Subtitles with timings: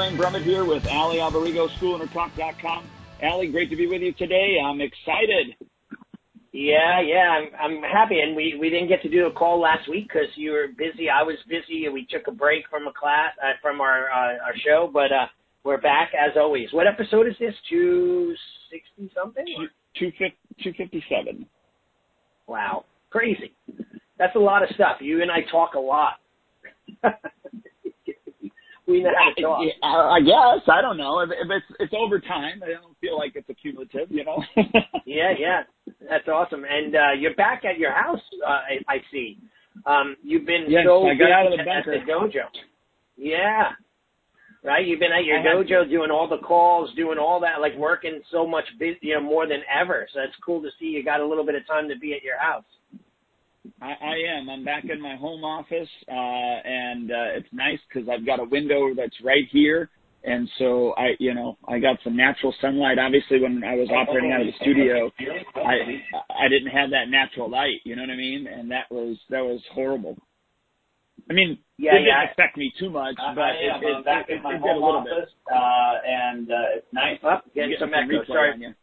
[0.00, 2.88] Hello, Brummett here with Allie Alberigo, SchoolownerTalk.com.
[3.20, 4.56] Allie, great to be with you today.
[4.64, 5.54] I'm excited.
[6.52, 9.90] Yeah, yeah, I'm, I'm happy, and we we didn't get to do a call last
[9.90, 11.10] week because you were busy.
[11.10, 14.42] I was busy, and we took a break from a class uh, from our uh,
[14.42, 14.88] our show.
[14.90, 15.26] But uh,
[15.64, 16.68] we're back as always.
[16.72, 17.54] What episode is this?
[17.68, 18.34] Two
[18.70, 19.44] sixty something?
[19.98, 20.10] Two
[20.64, 21.44] two fifty seven.
[22.46, 23.52] Wow, crazy.
[24.16, 24.96] That's a lot of stuff.
[25.02, 26.14] You and I talk a lot.
[28.90, 29.60] we know how to talk.
[29.82, 32.62] I guess I don't know if, if it's it's over time.
[32.64, 34.42] I don't feel like it's accumulative, you know.
[35.06, 35.62] yeah, yeah,
[36.08, 36.64] that's awesome.
[36.64, 38.20] And uh, you're back at your house.
[38.44, 39.38] Uh, I, I see.
[39.86, 42.44] Um, you've been yes, so I got out of the at the dojo.
[43.16, 43.70] Yeah,
[44.64, 44.86] right.
[44.86, 48.46] You've been at your dojo doing all the calls, doing all that, like working so
[48.46, 50.08] much, busy, you know, more than ever.
[50.12, 52.22] So it's cool to see you got a little bit of time to be at
[52.22, 52.64] your house.
[53.82, 54.48] I, I am.
[54.48, 58.44] I'm back in my home office, uh, and uh, it's nice because I've got a
[58.44, 59.90] window that's right here,
[60.24, 62.98] and so I, you know, I got some natural sunlight.
[62.98, 65.10] Obviously, when I was operating out of the studio,
[65.56, 65.76] I
[66.32, 67.80] I didn't have that natural light.
[67.84, 68.46] You know what I mean?
[68.46, 70.16] And that was that was horrible.
[71.28, 72.20] I mean, yeah, it yeah.
[72.20, 73.84] didn't affect me too much, but I am.
[73.84, 75.54] it, it, back it, in my it did a little office, bit.
[75.54, 77.18] uh, and uh, it's nice.
[77.22, 78.24] Oh, getting Get some some echo.
[78.26, 78.74] Sorry.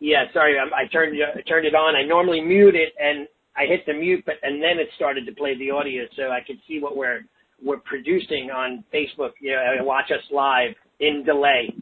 [0.00, 0.58] Yeah, sorry.
[0.58, 1.94] I, I turned I turned it on.
[1.94, 5.32] I normally mute it, and I hit the mute, but and then it started to
[5.32, 7.20] play the audio, so I could see what we're
[7.62, 9.32] we're producing on Facebook.
[9.40, 11.74] You know, watch us live in delay.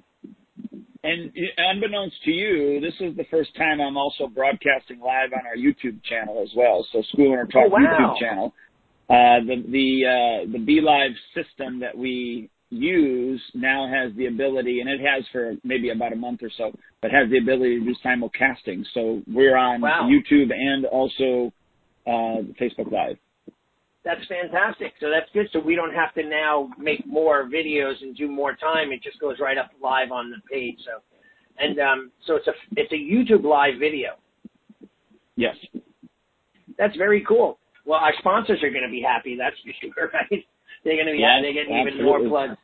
[1.04, 5.54] And unbeknownst to you, this is the first time I'm also broadcasting live on our
[5.56, 6.84] YouTube channel as well.
[6.92, 7.78] So School Owner Talk Oh, wow.
[7.78, 8.54] YouTube channel.
[9.08, 14.90] Uh, the the uh, the BeLive system that we use now has the ability, and
[14.90, 17.94] it has for maybe about a month or so, but has the ability to do
[18.04, 18.84] simulcasting.
[18.94, 20.08] So we're on Wow.
[20.10, 21.52] YouTube and also
[22.06, 23.16] Facebook Live.
[24.04, 24.92] That's fantastic.
[25.00, 25.48] So that's good.
[25.52, 28.92] So we don't have to now make more videos and do more time.
[28.92, 30.78] It just goes right up live on the page.
[30.84, 31.02] So,
[31.58, 34.10] and um, so it's a it's a YouTube live video.
[35.34, 35.56] Yes.
[36.78, 37.58] That's very cool.
[37.84, 39.36] Well, our sponsors are going to be happy.
[39.36, 40.44] That's for sure, right?
[40.84, 42.28] They're going to be Yes, they're getting even more absolutely.
[42.28, 42.58] plugs.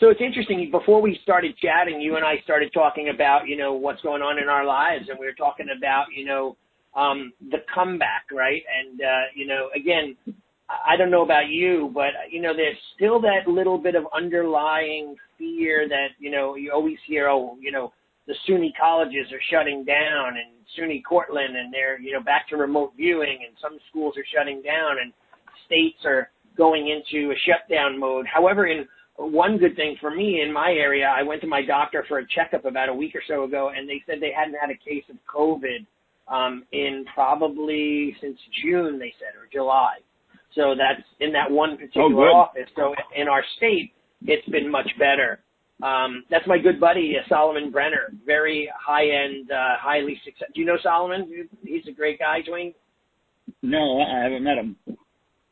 [0.00, 0.70] So it's interesting.
[0.70, 4.38] Before we started chatting, you and I started talking about you know what's going on
[4.38, 6.56] in our lives, and we were talking about you know
[6.96, 8.62] um, the comeback, right?
[8.80, 10.16] And uh, you know, again,
[10.68, 15.16] I don't know about you, but you know, there's still that little bit of underlying
[15.38, 17.92] fear that you know you always hear, oh, you know,
[18.26, 22.56] the SUNY colleges are shutting down, and SUNY Cortland, and they're you know back to
[22.56, 25.12] remote viewing, and some schools are shutting down, and
[25.66, 28.26] states are going into a shutdown mode.
[28.32, 32.04] However, in one good thing for me in my area, I went to my doctor
[32.08, 34.70] for a checkup about a week or so ago, and they said they hadn't had
[34.70, 35.86] a case of COVID
[36.28, 39.96] um, in probably since June, they said, or July.
[40.54, 42.32] So that's in that one particular good.
[42.32, 42.70] office.
[42.76, 43.92] So in our state,
[44.22, 45.40] it's been much better.
[45.82, 50.52] Um, that's my good buddy, uh, Solomon Brenner, very high end, uh, highly successful.
[50.54, 51.48] Do you know Solomon?
[51.64, 52.72] He's a great guy, Duane.
[53.60, 54.76] No, I haven't met him.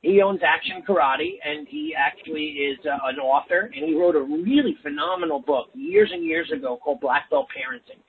[0.01, 4.21] He owns Action Karate, and he actually is uh, an author, and he wrote a
[4.21, 8.01] really phenomenal book years and years ago called Black Belt Parenting,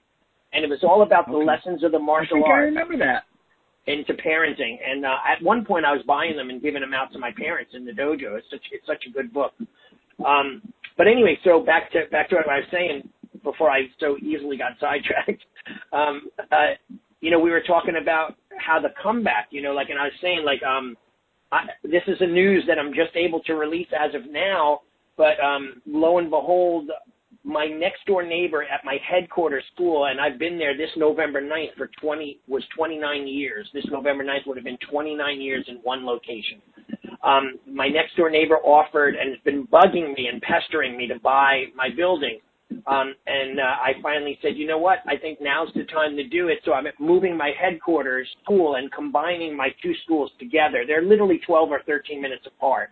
[0.54, 1.46] and it was all about the Okay.
[1.46, 3.24] lessons of the martial think I arts remember that.
[3.88, 4.78] into parenting.
[4.86, 7.32] And uh, at one point, I was buying them and giving them out to my
[7.32, 8.38] parents in the dojo.
[8.38, 9.54] It's such it's such a good book.
[10.26, 10.62] Um,
[10.98, 13.10] but anyway, so back to back to what I was saying
[13.44, 15.44] before I so easily got sidetracked.
[15.94, 16.76] Um, uh,
[17.22, 19.48] you know, we were talking about how the comeback.
[19.50, 20.98] You know, like, and I was saying like, um,
[21.54, 24.82] I, this is a news that I'm just able to release as of now.
[25.16, 26.90] But um, lo and behold,
[27.44, 31.76] my next door neighbor at my headquarters school, and I've been there this November 9th
[31.78, 33.70] for 20, was 29 years.
[33.74, 36.62] This November 9th would have been 29 years in one location.
[37.24, 41.20] Um, my next door neighbor offered and has been bugging me and pestering me to
[41.20, 42.40] buy my building.
[42.88, 45.00] Um, and uh, I finally said, you know what?
[45.08, 46.60] I think now's the time to do it.
[46.66, 50.84] So I'm moving my headquarters school and combining my two schools together.
[50.86, 52.90] They're literally 12 or 13 minutes apart.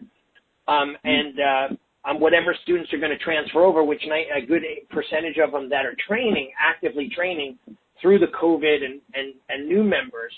[0.67, 1.75] Um, and uh,
[2.09, 5.69] um, whatever students are going to transfer over, which ni- a good percentage of them
[5.69, 7.57] that are training, actively training
[8.01, 10.33] through the COVID and, and, and new members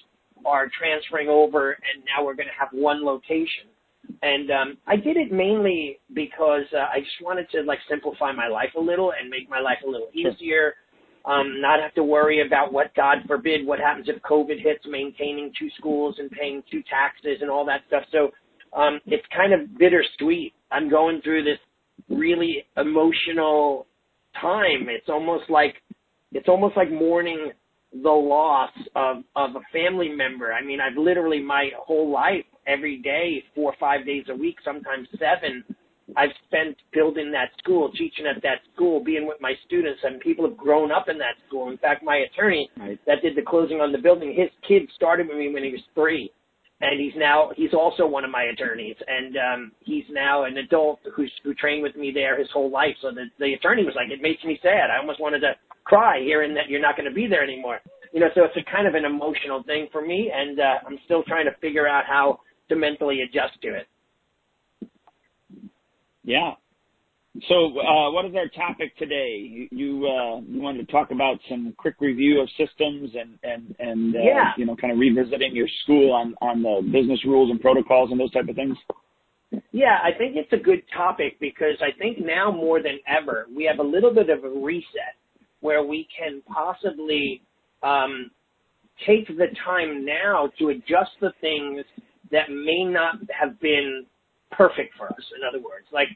[0.45, 3.71] are transferring over, and now we're going to have one location.
[4.21, 8.48] And um, I did it mainly because uh, I just wanted to like simplify my
[8.48, 10.75] life a little and make my life a little easier.
[11.25, 15.54] Um, not have to worry about what, God forbid, what happens if COVID hits, maintaining
[15.57, 18.04] two schools and paying two taxes and all that stuff.
[18.12, 18.31] So
[18.77, 20.54] um, it's kind of bittersweet.
[20.73, 21.59] I'm going through this
[22.09, 23.85] really emotional
[24.41, 24.87] time.
[24.89, 25.75] It's almost like
[26.31, 27.51] it's almost like mourning
[28.01, 30.51] the loss of of a family member.
[30.51, 34.57] I mean, I've literally my whole life, every day, four or five days a week,
[34.65, 35.63] sometimes seven,
[36.17, 40.47] I've spent building that school, teaching at that school, being with my students, and people
[40.47, 41.69] have grown up in that school.
[41.69, 42.99] In fact, my attorney right.
[43.07, 45.81] that did the closing on the building, his kid started with me when he was
[45.95, 46.31] three,
[46.83, 51.00] and he's now he's also one of my attorneys, and um, he's now an adult
[51.15, 52.95] who's who trained with me there his whole life.
[53.01, 54.91] So the the attorney was like, it makes me sad.
[54.91, 55.53] I almost wanted to
[55.85, 57.80] cry hearing that you're not going to be there anymore.
[58.12, 61.00] You know, so it's a kind of an emotional thing for me, and uh, I'm
[61.06, 63.88] still trying to figure out how to mentally adjust to it.
[66.24, 66.51] Yeah.
[67.47, 69.39] So, uh, what is our topic today?
[69.41, 73.75] You you, uh, you wanted to talk about some quick review of systems and and
[73.80, 74.51] and uh, Yeah.
[74.56, 78.19] you know, kind of revisiting your school on on the business rules and protocols and
[78.19, 78.77] those type of things.
[79.71, 83.63] Yeah, I think it's a good topic because I think now more than ever we
[83.65, 85.15] have a little bit of a reset
[85.62, 87.41] where we can possibly
[87.81, 88.30] um,
[89.07, 91.83] take the time now to adjust the things
[92.31, 94.06] that may not have been
[94.51, 95.24] perfect for us.
[95.35, 96.09] In other words, like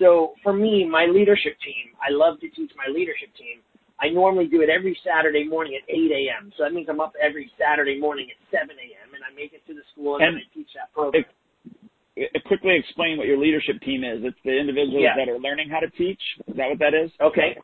[0.00, 3.60] so for me, my leadership team, I love to teach my leadership team.
[4.00, 6.50] I normally do it every Saturday morning at 8 a.m.
[6.56, 9.08] So that means I'm up every Saturday morning at 7 a.m.
[9.14, 11.22] and I make it to the school and, And I teach that program.
[11.22, 14.24] Uh, Quickly explain what your leadership team is.
[14.24, 15.14] It's the individuals Yeah.
[15.20, 16.20] that are learning how to teach.
[16.48, 17.10] Is that what that is?
[17.20, 17.56] Okay.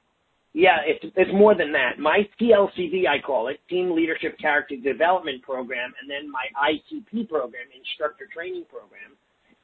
[0.57, 1.99] Yeah, it's it's more than that.
[1.99, 7.69] My TLCD, I call it, Team Leadership Character Development Program, and then my ITP program,
[7.77, 9.13] Instructor Training Program,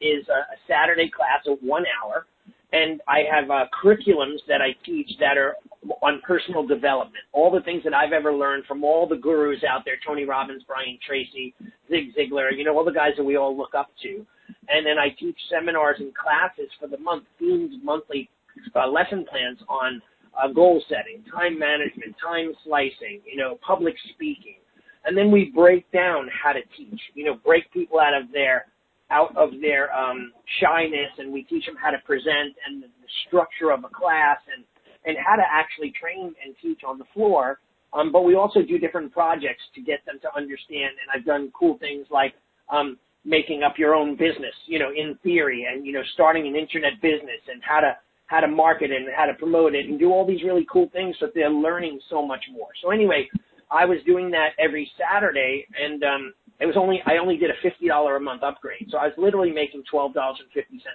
[0.03, 2.27] is a, a Saturday class of one hour,
[2.73, 5.57] and I have uh, curriculums that I teach that are
[6.03, 7.25] on personal development.
[7.33, 10.63] All the things that I've ever learned from all the gurus out there, Tony Robbins,
[10.67, 11.55] Brian Tracy,
[11.91, 14.25] Zig Ziglar, you know, all the guys that we all look up to.
[14.69, 18.31] And then I teach seminars and classes for the month, themed monthly
[18.75, 20.01] uh, lesson plans on
[20.41, 24.57] uh, goal setting, time management, time slicing, you know, public speaking.
[25.05, 28.67] And then we break down how to teach, you know, break people out of their,
[29.13, 32.89] out of their, um, shyness and we teach them how to present and the,
[33.29, 34.65] structure of a class and,
[35.05, 37.61] and how to actually train and teach on the floor.
[37.93, 40.97] Um, but we also do different projects to get them to understand.
[40.97, 42.33] And I've done cool things like,
[42.71, 46.57] um, making up your own business, you know, in theory and, you know, starting an
[46.57, 49.99] internet business and how to, how to market it and how to promote it and
[49.99, 52.69] do all these really cool things so they're learning so much more.
[52.83, 53.29] So anyway,
[53.73, 57.59] I was doing that every Saturday and, um, it was only, I only did a
[57.67, 58.87] $50 a month upgrade.
[58.91, 60.15] So I was literally making $12.50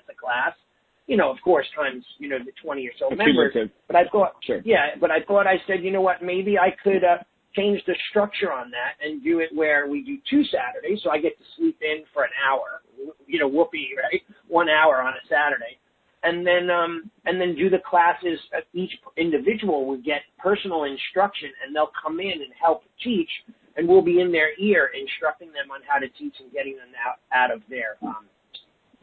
[0.09, 0.53] a class,
[1.07, 3.53] you know, of course, times, you know, the 20 or so members.
[3.87, 4.61] But I thought, Sure.
[4.63, 7.17] yeah, but I thought I said, you know what, maybe I could, uh,
[7.55, 11.17] change the structure on that and do it where we do two Saturdays, so I
[11.19, 12.81] get to sleep in for an hour,
[13.25, 14.21] you know, whoopee, right?
[14.47, 15.79] One hour on a Saturday.
[16.23, 18.39] And then, um, and then do the classes,
[18.73, 23.29] each individual would get personal instruction and they'll come in and help teach
[23.77, 26.89] and we'll be in their ear instructing them on how to teach and getting them
[26.97, 28.25] out, out of their, um,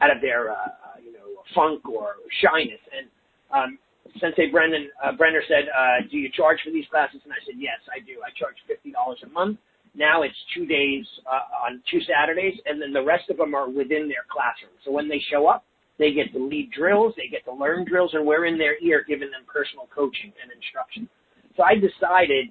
[0.01, 2.83] out of their, uh, uh, you know, funk or shyness.
[2.91, 3.07] And,
[3.51, 3.79] um,
[4.19, 7.55] Sensei Brendan uh, Brenner said, uh, "Do you charge for these classes?" And I said,
[7.57, 8.21] "Yes, I do.
[8.23, 9.57] I charge fifty dollars a month.
[9.93, 13.67] Now it's two days uh, on two Saturdays, and then the rest of them are
[13.67, 14.71] within their classroom.
[14.85, 15.65] So when they show up,
[15.97, 19.03] they get to lead drills, they get to learn drills, and we're in their ear
[19.07, 21.07] giving them personal coaching and instruction.
[21.55, 22.47] So I decided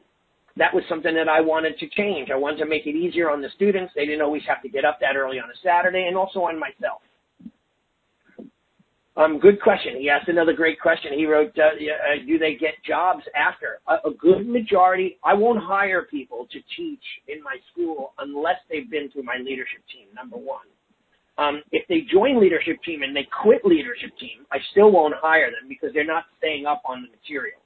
[0.57, 2.31] that was something that I wanted to change.
[2.31, 3.93] I wanted to make it easier on the students.
[3.95, 6.59] They didn't always have to get up that early on a Saturday, and also on
[6.59, 7.03] myself.
[9.17, 9.97] Um, good question.
[10.01, 11.13] He asked another great question.
[11.13, 15.19] He wrote, uh, uh, "Do they get jobs after?" A, a good majority.
[15.23, 19.83] I won't hire people to teach in my school unless they've been through my leadership
[19.93, 20.09] team.
[20.15, 20.67] Number one.
[21.37, 25.51] Um, if they join leadership team and they quit leadership team, I still won't hire
[25.51, 27.61] them because they're not staying up on the material.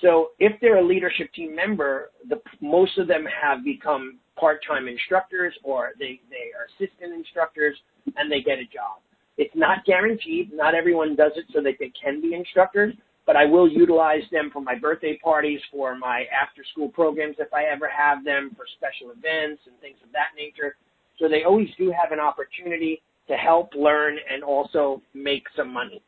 [0.00, 5.54] So if they're a leadership team member, the, most of them have become part-time instructors
[5.62, 7.76] or they, they are assistant instructors
[8.16, 9.02] and they get a job.
[9.36, 10.52] It's not guaranteed.
[10.52, 12.94] Not everyone does it so that they can be instructors,
[13.26, 17.52] but I will utilize them for my birthday parties, for my after school programs if
[17.52, 20.76] I ever have them, for special events and things of that nature.
[21.20, 26.02] So they always do have an opportunity to help learn and also make some money.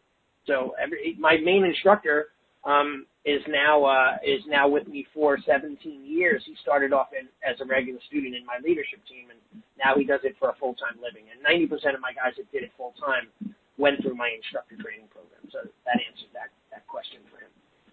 [0.46, 5.78] So every, my main instructor um, is now uh, is now with me for 17
[6.02, 6.42] years.
[6.46, 10.02] He started off in, as a regular student in my leadership team, and now he
[10.02, 11.30] does it for a full time living.
[11.30, 13.30] And 90% of my guys that did it full time
[13.78, 15.46] went through my instructor training program.
[15.54, 17.52] So that answers that that question for him.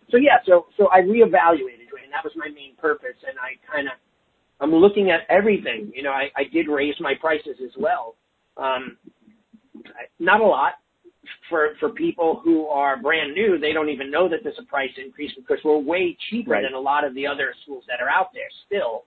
[0.09, 3.17] So yeah, so so I reevaluated, and that was my main purpose.
[3.21, 3.93] And I kind of
[4.61, 5.91] I'm looking at everything.
[5.95, 8.15] You know, I, I did raise my prices as well.
[8.57, 8.97] Um,
[10.19, 10.73] not a lot,
[11.49, 14.89] for for people who are brand new, they don't even know that there's a price
[15.03, 16.63] increase because we're way cheaper Right.
[16.63, 19.03] than a lot of the other schools that are out there still.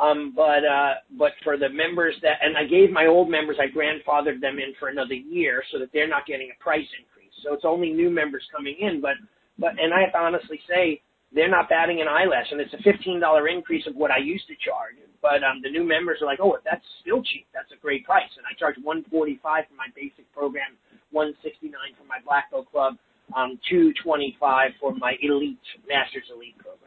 [0.00, 3.66] Um, but uh, but for the members that, and I gave my old members, I
[3.70, 7.32] grandfathered them in for another year so that they're not getting a price increase.
[7.44, 9.14] So it's only new members coming in, but
[9.58, 11.00] but and I have to honestly say
[11.34, 14.46] they're not batting an eyelash, and it's a fifteen dollar increase of what I used
[14.46, 14.94] to charge.
[15.20, 17.46] But um, the new members are like, oh, that's still cheap.
[17.52, 20.78] That's a great price, and I charge one forty five for my basic program,
[21.10, 22.94] one sixty nine for my Black Belt Club,
[23.36, 26.80] um, two twenty five for my Elite Masters Elite program.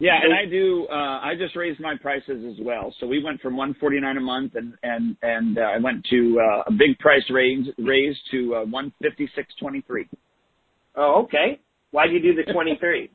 [0.00, 0.86] Yeah, and I do.
[0.90, 2.92] Uh, I just raised my prices as well.
[2.98, 6.62] So we went from 149 a month, and and and uh, I went to uh,
[6.66, 10.08] a big price raise raise to uh, 156.23.
[10.96, 11.60] Oh, okay.
[11.90, 13.10] Why did you do the 23?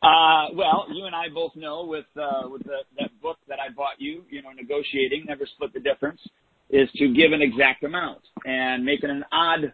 [0.00, 3.72] Uh, well, you and I both know with uh, with the, that book that I
[3.74, 6.20] bought you, you know, negotiating, never split the difference,
[6.70, 9.72] is to give an exact amount and make it an odd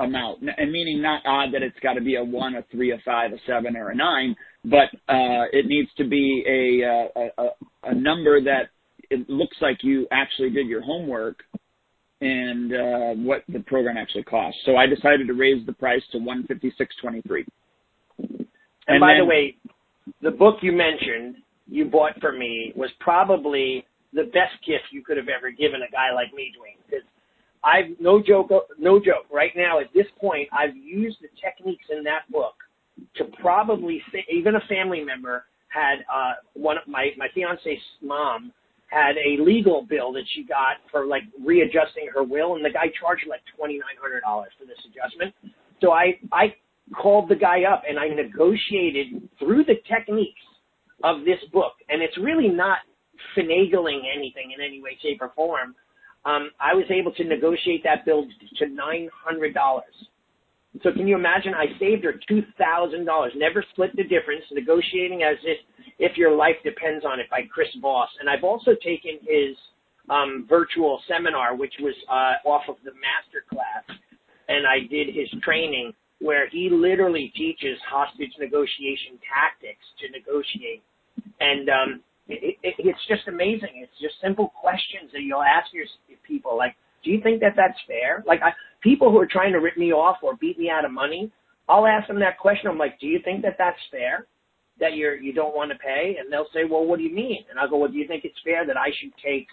[0.00, 2.98] amount, and meaning not odd that it's got to be a one, a three, a
[3.04, 7.90] five, a seven, or a nine, but uh, it needs to be a, a, a,
[7.90, 8.70] a number that
[9.10, 11.38] it looks like you actually did your homework
[12.20, 14.58] and uh, what the program actually costs.
[14.64, 17.44] So I decided to raise the price to one fifty six twenty three.
[18.18, 18.46] And,
[18.88, 19.56] and by then, the way,
[20.22, 21.36] the book you mentioned
[21.68, 25.90] you bought for me was probably the best gift you could have ever given a
[25.90, 26.78] guy like me, Duane.
[26.88, 27.04] Because
[27.64, 29.26] I've no joke, no joke.
[29.30, 32.54] Right now, at this point, I've used the techniques in that book
[33.16, 38.52] to probably say, even a family member had uh, one of my my fiance's mom
[38.86, 42.86] had a legal bill that she got for like readjusting her will, and the guy
[43.00, 45.34] charged like twenty nine hundred dollars for this adjustment.
[45.80, 46.54] So I I
[46.94, 50.40] called the guy up and I negotiated through the techniques
[51.02, 52.78] of this book, and it's really not
[53.36, 55.74] finagling anything in any way, shape, or form.
[56.24, 58.26] Um, I was able to negotiate that bill
[58.58, 59.94] to nine hundred dollars.
[60.82, 61.54] So can you imagine?
[61.54, 63.32] I saved her two thousand dollars.
[63.36, 64.44] Never split the difference.
[64.52, 65.58] Negotiating as if
[65.98, 68.08] if your life depends on it by Chris Voss.
[68.20, 69.56] And I've also taken his
[70.10, 73.98] um, virtual seminar, which was uh, off of the master class,
[74.48, 80.82] and I did his training where he literally teaches hostage negotiation tactics to negotiate.
[81.40, 83.84] And um, it, it, it's just amazing.
[83.84, 85.84] It's just simple questions that you'll ask your
[86.26, 88.24] people, like, do you think that that's fair?
[88.26, 88.50] Like, I,
[88.86, 91.30] people who are trying to rip me off or beat me out of money,
[91.68, 92.70] I'll ask them that question.
[92.70, 94.26] I'm like, do you think that that's fair?
[94.78, 96.16] That you're you don't want to pay?
[96.20, 97.44] And they'll say, well, what do you mean?
[97.50, 99.48] And I'll go, well, do you think it's fair that I should take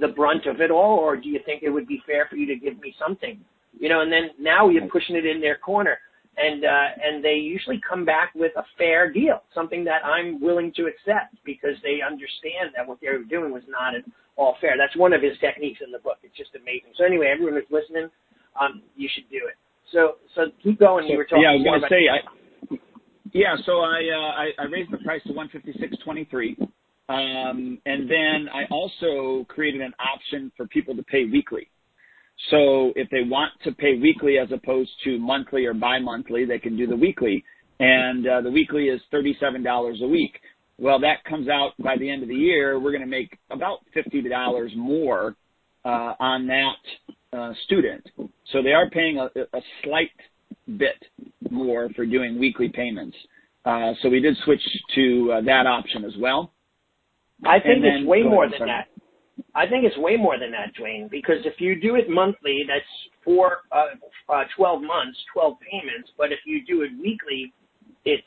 [0.00, 2.46] the brunt of it all, or do you think it would be fair for you
[2.46, 3.38] to give me something?
[3.78, 5.98] You know, and then now you're pushing it in their corner
[6.36, 10.72] and uh, and they usually come back with a fair deal, something that I'm willing
[10.76, 14.04] to accept because they understand that what they were doing was not at
[14.36, 14.74] all fair.
[14.76, 16.18] That's one of his techniques in the book.
[16.22, 16.92] It's just amazing.
[16.96, 18.10] So anyway, everyone who's listening,
[18.60, 19.56] um, you should do it.
[19.92, 21.06] So so keep going.
[21.06, 21.42] You were talking.
[21.42, 22.08] Yeah, I was going to say.
[22.08, 22.76] I,
[23.32, 26.56] yeah, so I, uh, I I raised the price to one fifty six twenty three.
[27.08, 31.68] Um, and then I also created an option for people to pay weekly.
[32.50, 36.76] So if they want to pay weekly as opposed to monthly or bi-monthly, they can
[36.76, 37.44] do the weekly.
[37.78, 40.38] And uh, the weekly is $37 a week.
[40.78, 42.78] Well, that comes out by the end of the year.
[42.78, 45.36] We're going to make about $50 more
[45.84, 48.08] uh, on that uh, student.
[48.52, 50.10] So they are paying a, a slight
[50.78, 51.02] bit
[51.50, 53.16] more for doing weekly payments.
[53.64, 54.62] Uh, so we did switch
[54.94, 56.52] to uh, that option as well.
[57.44, 58.88] I think then, it's way more than that.
[59.54, 62.84] I think it's way more than that, Duane, because if you do it monthly, that's
[63.24, 66.10] for uh, uh, 12 months, 12 payments.
[66.16, 67.52] But if you do it weekly,
[68.04, 68.26] it's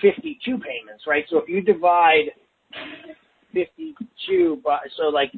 [0.00, 1.24] 52 payments, right?
[1.30, 2.30] So if you divide
[3.52, 5.32] 52 by, so like,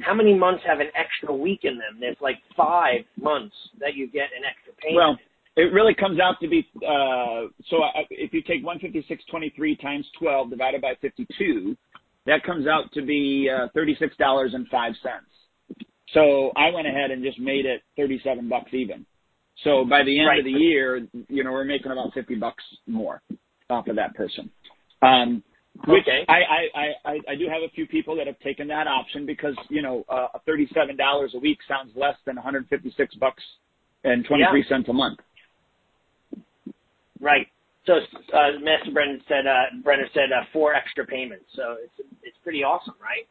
[0.00, 1.98] how many months have an extra week in them?
[2.00, 4.96] There's like five months that you get an extra payment.
[4.96, 5.18] Well,
[5.56, 10.50] it really comes out to be uh, so I, if you take 156.23 times 12
[10.50, 11.76] divided by 52
[12.26, 14.94] that comes out to be uh, $36.05.
[16.12, 19.04] So I went ahead and just made it 37 bucks even.
[19.62, 20.38] So by the end right.
[20.38, 23.22] of the year, you know, we're making about 50 bucks more
[23.70, 24.50] off of that person.
[25.02, 25.42] Um,
[25.82, 26.24] okay.
[26.28, 29.54] I, I, I, I do have a few people that have taken that option because,
[29.68, 33.42] you know, uh, $37 a week sounds less than 156 bucks
[34.04, 34.68] and 23 yeah.
[34.68, 35.18] cents a month.
[37.20, 37.46] Right.
[37.86, 41.44] So uh, Master Brennan said uh, Brenner said uh, four extra payments.
[41.54, 43.26] So it's it's pretty awesome, right?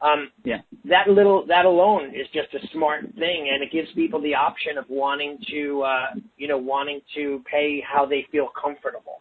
[0.00, 0.58] Um, yeah.
[0.84, 4.78] That little that alone is just a smart thing, and it gives people the option
[4.78, 9.20] of wanting to uh, you know wanting to pay how they feel comfortable.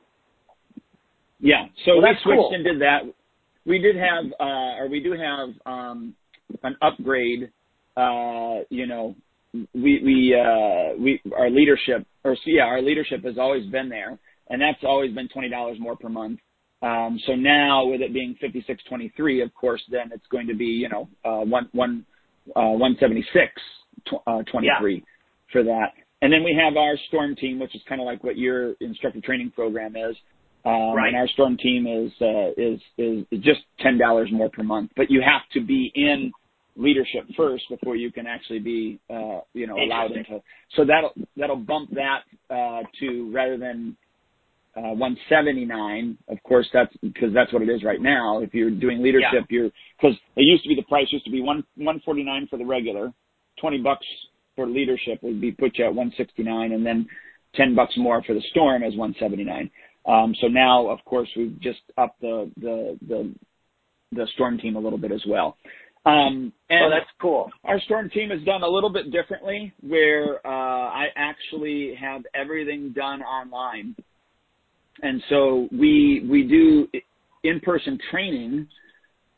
[1.41, 1.65] Yeah.
[1.86, 2.51] So well, we switched cool.
[2.53, 3.00] and did that.
[3.65, 6.15] We did have, uh, or we do have um,
[6.63, 7.51] an upgrade.
[7.98, 9.15] Uh, you know,
[9.53, 14.17] we we uh, we our leadership, or yeah, our leadership has always been there
[14.51, 16.39] and that's always been twenty dollars more per month.
[16.83, 20.48] Um, so now with it being fifty six twenty three, of course, then it's going
[20.48, 22.05] to be you know uh, one one
[22.55, 23.50] uh, one seventy six
[24.07, 25.00] tw- uh, 23 yeah.
[25.51, 25.93] for that.
[26.21, 29.21] And then we have our storm team, which is kind of like what your instructor
[29.21, 30.15] training program is.
[30.63, 31.07] Um, right.
[31.07, 35.09] And our storm team is, uh, is, is, is just $10 more per month, but
[35.09, 36.31] you have to be in
[36.75, 40.41] leadership first before you can actually be, uh, you know, allowed into.
[40.75, 42.21] So that'll, that'll bump that,
[42.53, 43.97] uh, to rather than,
[44.75, 46.17] uh, 179.
[46.29, 48.39] Of course, that's because that's what it is right now.
[48.39, 49.57] If you're doing leadership, yeah.
[49.61, 52.65] you're, cause it used to be the price used to be one, 149 for the
[52.65, 53.11] regular,
[53.59, 54.05] 20 bucks
[54.55, 57.07] for leadership would be put you at 169 and then
[57.55, 59.69] 10 bucks more for the storm as 179.
[60.05, 63.34] Um, so now, of course, we've just upped the, the, the,
[64.12, 65.58] the storm team a little bit as well.
[66.05, 67.51] Um, and oh, that's cool.
[67.63, 72.91] Our storm team has done a little bit differently where, uh, I actually have everything
[72.93, 73.96] done online.
[75.03, 76.88] And so we, we do
[77.43, 78.67] in-person training,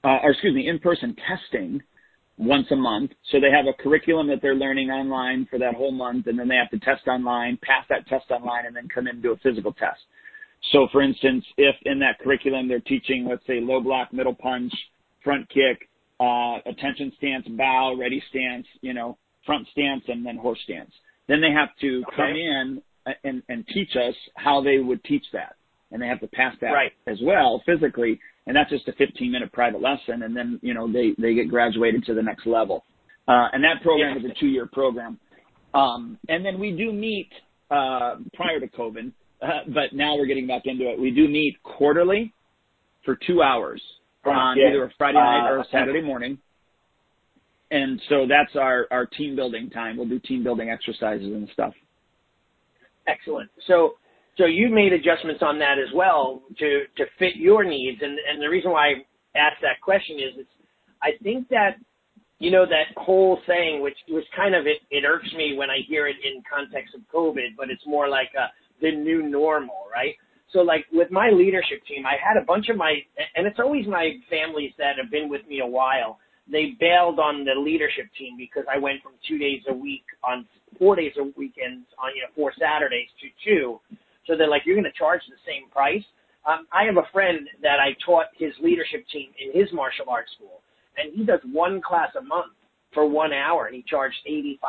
[0.06, 1.82] uh, or excuse me, in-person testing
[2.38, 3.12] once a month.
[3.32, 6.48] So they have a curriculum that they're learning online for that whole month, and then
[6.48, 9.34] they have to test online, pass that test online, and then come in and do
[9.34, 10.00] a physical test.
[10.72, 14.74] So for instance, if in that curriculum they're teaching, let's say low block, middle punch,
[15.24, 15.90] front kick,
[16.20, 20.92] uh, attention stance, bow, ready stance, you know, front stance, and then horse stance.
[21.28, 22.16] Then they have to okay.
[22.16, 22.82] come in
[23.24, 25.56] and, and teach us how they would teach that.
[25.92, 26.92] And they have to pass that right.
[27.08, 30.92] as well physically and that's just a 15 minute private lesson and then you know
[30.92, 32.84] they they get graduated to the next level
[33.28, 35.18] uh, and that program is a two year program
[35.74, 37.30] um, and then we do meet
[37.72, 39.12] uh, prior to covid
[39.44, 41.00] uh, but now we're getting back into it.
[41.00, 42.34] We do meet quarterly
[43.06, 43.82] for two hours
[44.26, 44.70] on yeah.
[44.70, 46.38] either a friday night or a Uh, saturday morning.
[47.72, 49.98] And so that's our our team building time.
[49.98, 51.74] We'll do team building exercises and stuff.
[53.08, 53.50] Excellent.
[53.68, 53.96] So
[54.38, 58.02] so you made adjustments on that as well to to fit your needs.
[58.02, 58.94] And and the reason why I
[59.36, 60.50] asked that question is it's
[61.02, 61.78] I think that
[62.40, 65.80] you know that whole saying which was kind of it it irks me when I
[65.88, 68.46] hear it in context of COVID, but it's more like a,
[68.84, 70.14] the new normal, right?
[70.52, 72.94] So like with my leadership team, I had a bunch of my
[73.36, 76.20] and it's always my families that have been with me a while.
[76.46, 80.46] They bailed on the leadership team because I went from two days a week on
[80.78, 83.80] four days a weekends on you know four Saturdays to two
[84.26, 86.04] so they're like, you're going to charge the same price.
[86.48, 90.32] Um, I have a friend that I taught his leadership team in his martial arts
[90.36, 90.62] school,
[90.98, 92.54] and he does one class a month
[92.94, 94.60] for one hour, and he charged $85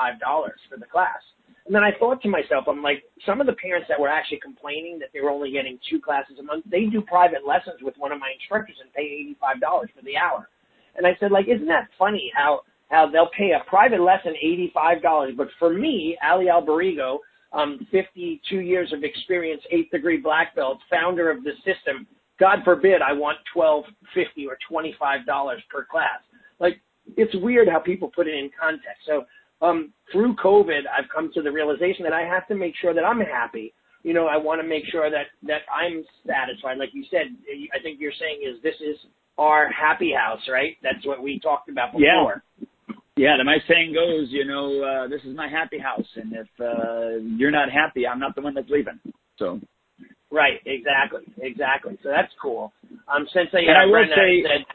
[0.71, 1.23] for the class.
[1.67, 4.41] And then I thought to myself, I'm like, some of the parents that were actually
[4.41, 7.95] complaining that they were only getting two classes a month, they do private lessons with
[7.97, 9.61] one of my instructors and pay $85
[9.95, 10.49] for the hour.
[10.97, 15.37] And I said, like, isn't that funny how, how they'll pay a private lesson $85,
[15.37, 17.19] but for me, Allie Alberigo,
[17.53, 22.07] um, 52 years of experience, eighth degree black belt, founder of the system.
[22.39, 25.25] God forbid I want 12, 50 or $25
[25.71, 26.21] per class.
[26.61, 26.81] Like,
[27.17, 29.03] it's weird how people put it in context.
[29.07, 29.25] So,
[29.63, 33.05] um, through COVID, I've come to the realization that I have to make sure that
[33.05, 33.73] I'm happy.
[34.03, 36.79] You know, I want to make sure that, that I'm satisfied.
[36.79, 37.35] Like you said,
[37.75, 38.97] I think you're saying is this is
[39.39, 40.77] our happy house, right?
[40.83, 42.43] That's what we talked about before.
[42.59, 42.67] Yeah.
[43.17, 47.23] Yeah, my saying goes, you know, uh, this is my happy house, and if uh,
[47.39, 48.99] you're not happy, I'm not the one that's leaving.
[49.39, 49.61] So.
[50.33, 50.59] Right.
[50.67, 51.23] Exactly.
[51.39, 51.97] Exactly.
[52.03, 52.73] So that's cool.
[53.07, 54.67] Um, Sensei and uh, I will say, said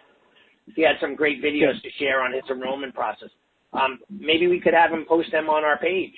[0.74, 3.30] he had some great videos to share on his enrollment process.
[3.74, 6.14] Um, maybe we could have him post them on our page.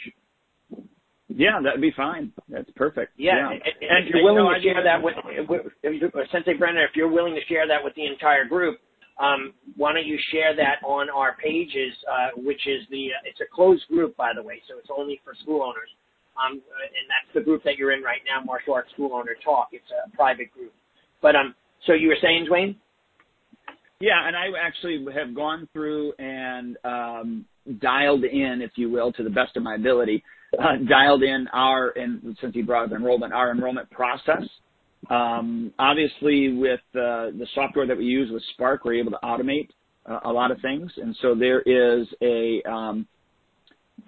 [1.28, 2.32] Yeah, that'd be fine.
[2.50, 3.14] That's perfect.
[3.18, 3.52] Yeah, yeah.
[3.52, 5.16] And, and, and, if you're willing know, to share that with,
[5.48, 8.80] with, with Sensei Brenner, if you're willing to share that with the entire group,
[9.20, 13.40] um, why don't you share that on our pages, uh, which is the, uh, it's
[13.40, 15.90] a closed group, by the way, so it's only for school owners.
[16.36, 19.70] Um, and that's the group that you're in right now, Martial Arts School Owner Talk.
[19.72, 20.74] It's a private group.
[21.22, 21.54] But, um,
[21.86, 22.76] so you were saying, Duane?
[24.02, 27.46] Yeah, and I actually have gone through and um,
[27.80, 30.24] dialed in, if you will, to the best of my ability,
[30.60, 34.44] uh, dialed in our, and since you brought up enrollment, our enrollment process
[35.10, 39.70] um, obviously, with uh, the software that we use with Spark, we're able to automate
[40.06, 43.08] uh, a lot of things, and so there is a um,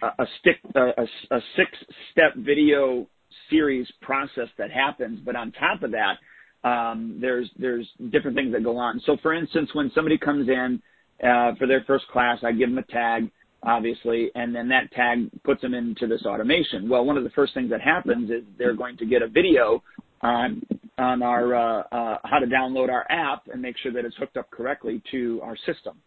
[0.01, 1.01] a, stick a,
[1.32, 3.08] a six-step video
[3.49, 5.19] series process that happens.
[5.25, 6.17] But on top of that,
[6.63, 9.02] um, there's there's different things that go on.
[9.06, 10.82] So, for instance, when somebody comes in
[11.23, 13.30] uh, for their first class, I give them a tag
[13.65, 16.89] obviously, and then that tag puts them into this automation.
[16.89, 19.84] Well, one of the first things that happens is they're going to get a video
[20.21, 20.62] on
[20.97, 24.38] on our uh, uh, how to download our app and make sure that it's hooked
[24.38, 25.97] up correctly to our system.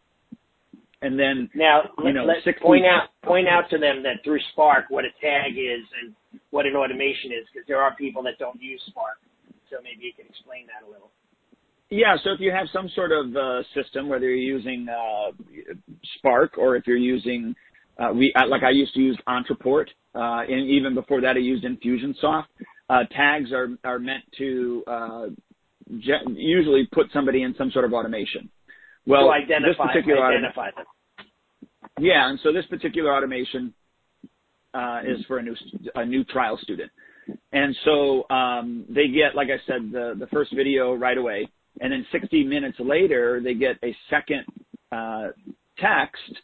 [1.03, 4.87] And then now, you know, let's point out point out to them that through Spark
[4.89, 6.15] what a tag is and
[6.51, 9.19] what an automation is, because there are people that don't use Spark.
[9.71, 11.11] So maybe you can explain that a little.
[11.91, 15.31] Yeah, so if you have some sort of uh, system, whether you're using uh,
[16.19, 17.55] Spark or if you're using
[17.99, 21.65] Uh, we like I used to use Ontraport, uh, and even before that I used
[21.65, 22.45] Infusionsoft.
[22.89, 25.27] Uh, tags are are meant to uh,
[25.99, 28.51] ge- usually put somebody in some sort of automation.
[29.07, 30.85] Well, to identify, this particular identify them.
[31.99, 33.73] Yeah, and so this particular automation
[34.75, 35.57] uh, is for a new
[35.95, 36.91] a new trial student,
[37.53, 41.49] and so um, they get, like I said, the the first video right away,
[41.81, 44.45] and then 60 minutes later they get a second
[44.93, 45.29] uh,
[45.79, 46.43] text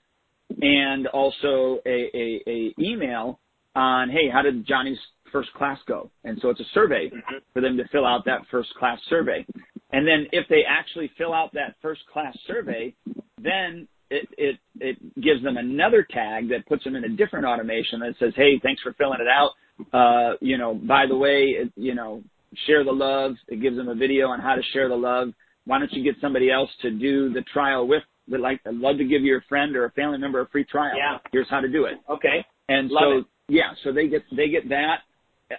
[0.61, 3.39] and also a, a, a email
[3.75, 4.99] on, hey, how did Johnny's
[5.31, 6.11] first class go?
[6.25, 7.11] And so it's a survey
[7.55, 9.47] for them to fill out that first class survey.
[9.93, 12.95] And then if they actually fill out that first class survey,
[13.41, 18.01] then it, it, it gives them another tag that puts them in a different automation
[18.01, 19.53] that says, hey, thanks for filling it out.
[19.93, 22.23] Uh, you know, by the way, it, you know,
[22.67, 23.33] share the love.
[23.49, 25.29] It gives them a video on how to share the love.
[25.65, 28.03] Why don't you get somebody else to do the trial with?
[28.29, 30.93] Like, I'd love to give your friend or a family member a free trial.
[30.97, 31.19] Yeah.
[31.33, 31.95] Here's how to do it.
[32.09, 32.45] Okay.
[32.69, 33.25] And Love so it.
[33.49, 35.01] yeah, so they get they get that,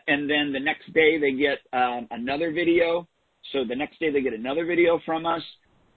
[0.07, 3.07] and then the next day they get um, another video.
[3.51, 5.41] So the next day they get another video from us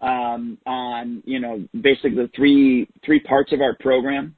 [0.01, 4.35] um, on you know basically the three three parts of our program,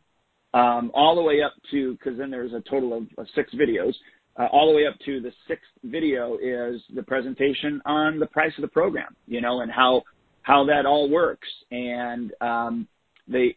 [0.55, 3.95] um, all the way up to because then there's a total of, of six videos.
[4.39, 8.53] Uh, all the way up to the sixth video is the presentation on the price
[8.57, 10.03] of the program, you know, and how
[10.43, 11.49] how that all works.
[11.73, 12.89] And um,
[13.29, 13.55] they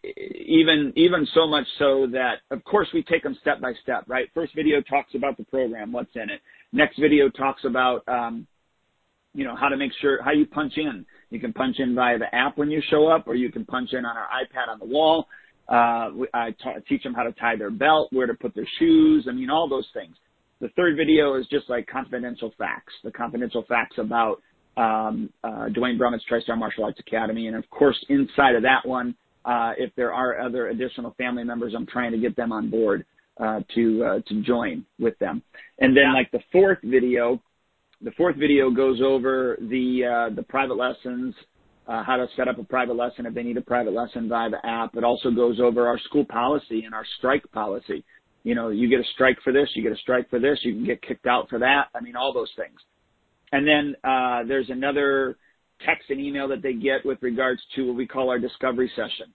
[0.48, 4.30] even even so much so that of course we take them step by step right
[4.34, 6.42] first video talks about the program what's in it
[6.74, 8.46] next video talks about um,
[9.34, 12.20] you know how to make sure how you punch in you can punch in via
[12.20, 14.80] the app when you show up or you can punch in on our ipad on
[14.80, 15.28] the wall
[15.74, 19.34] I ta- teach them how to tie their belt where to put their shoes i
[19.34, 20.16] mean all those things
[20.60, 24.42] the third video is just like confidential facts the confidential facts about
[24.78, 27.48] um, uh, Duane Brummett's TriStar Martial Arts Academy.
[27.48, 31.74] And of course, inside of that one, uh, if there are other additional family members,
[31.76, 33.06] I'm trying to get them on board
[33.40, 35.42] uh, to uh, to join with them.
[35.80, 37.42] And then, like the fourth video,
[38.02, 41.51] the fourth video goes over the uh, the private lessons, uh,
[42.04, 44.66] how to set up a private lesson if they need a private lesson via the
[44.66, 44.96] app.
[44.96, 48.04] It also goes over our school policy and our strike policy.
[48.44, 50.74] You know, you get a strike for this, you get a strike for this, you
[50.74, 51.90] can get kicked out for that.
[51.94, 52.80] I mean, all those things.
[53.52, 55.38] And then uh, there's another
[55.86, 59.34] text and email that they get with regards to what we call our discovery session.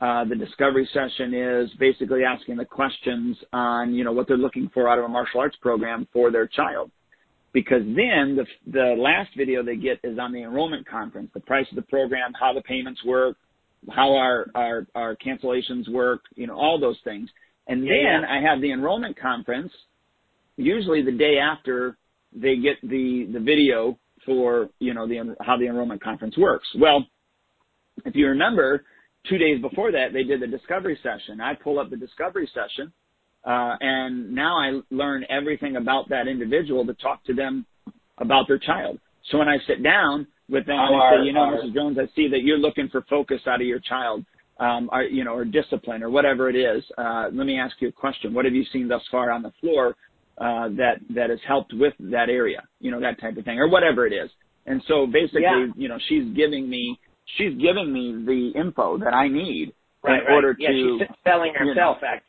[0.00, 4.70] Uh, the discovery session is basically asking the questions on, you know, what they're looking
[4.72, 6.90] for out of a martial arts program for their child.
[7.52, 11.66] Because then the, the last video they get is on the enrollment conference, the price
[11.70, 13.36] of the program, how the payments work,
[13.90, 17.30] how our, our, our cancellations work, you know, all those things.
[17.66, 18.24] And Yeah, then.
[18.24, 19.72] I have the enrollment conference,
[20.56, 21.96] usually the day after
[22.34, 26.68] they get the, the video for, you know, the, how the enrollment conference works.
[26.78, 27.06] Well,
[28.04, 28.84] if you remember,
[29.28, 31.40] two days before that, they did the discovery session.
[31.40, 32.92] I pull up the discovery session,
[33.44, 37.64] uh, and now I learn everything about that individual to talk to them
[38.18, 38.98] about their child.
[39.30, 41.74] So when I sit down with them and I say, you know, Mrs.
[41.74, 44.24] Jones, I see that you're looking for focus out of your child,
[44.58, 46.82] um, or, you know, or discipline or whatever it is.
[46.96, 48.34] Uh, let me ask you a question.
[48.34, 49.94] What have you seen thus far on the floor
[50.38, 52.66] uh, that that has helped with that area?
[52.80, 54.30] You know, that type of thing, or whatever it is.
[54.66, 55.66] And so basically, Yeah.
[55.76, 56.98] you know, she's giving me
[57.36, 59.72] she's giving me the info that I need
[60.02, 60.34] Right, in right.
[60.34, 61.98] order yeah, to she's selling you know, herself.
[62.02, 62.24] act-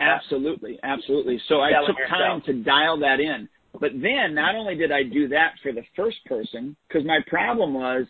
[0.00, 1.40] Absolutely, absolutely.
[1.48, 3.48] So I took time to dial that in.
[3.80, 7.74] But then not only did I do that for the first person, because my problem
[7.74, 8.06] was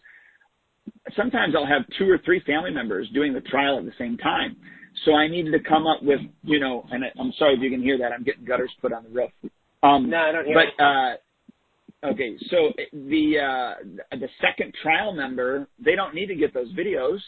[1.17, 4.57] sometimes I'll have two or three family members doing the trial at the same time.
[5.05, 7.83] So I needed to come up with, you know, and I'm sorry if you can
[7.83, 8.13] hear that.
[8.13, 9.31] I'm getting gutters put on the roof.
[9.83, 15.67] Um, No, I don't hear but uh, okay, so the uh, the second trial member,
[15.83, 17.19] they don't need to get those videos,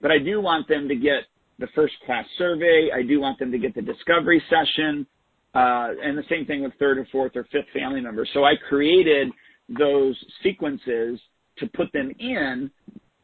[0.00, 1.24] but I do want them to get
[1.58, 2.90] the first class survey.
[2.94, 5.06] I do want them to get the discovery session,
[5.54, 8.28] uh, and the same thing with third or fourth or fifth family members.
[8.34, 9.28] So I created
[9.68, 11.18] those sequences
[11.58, 12.70] to put them in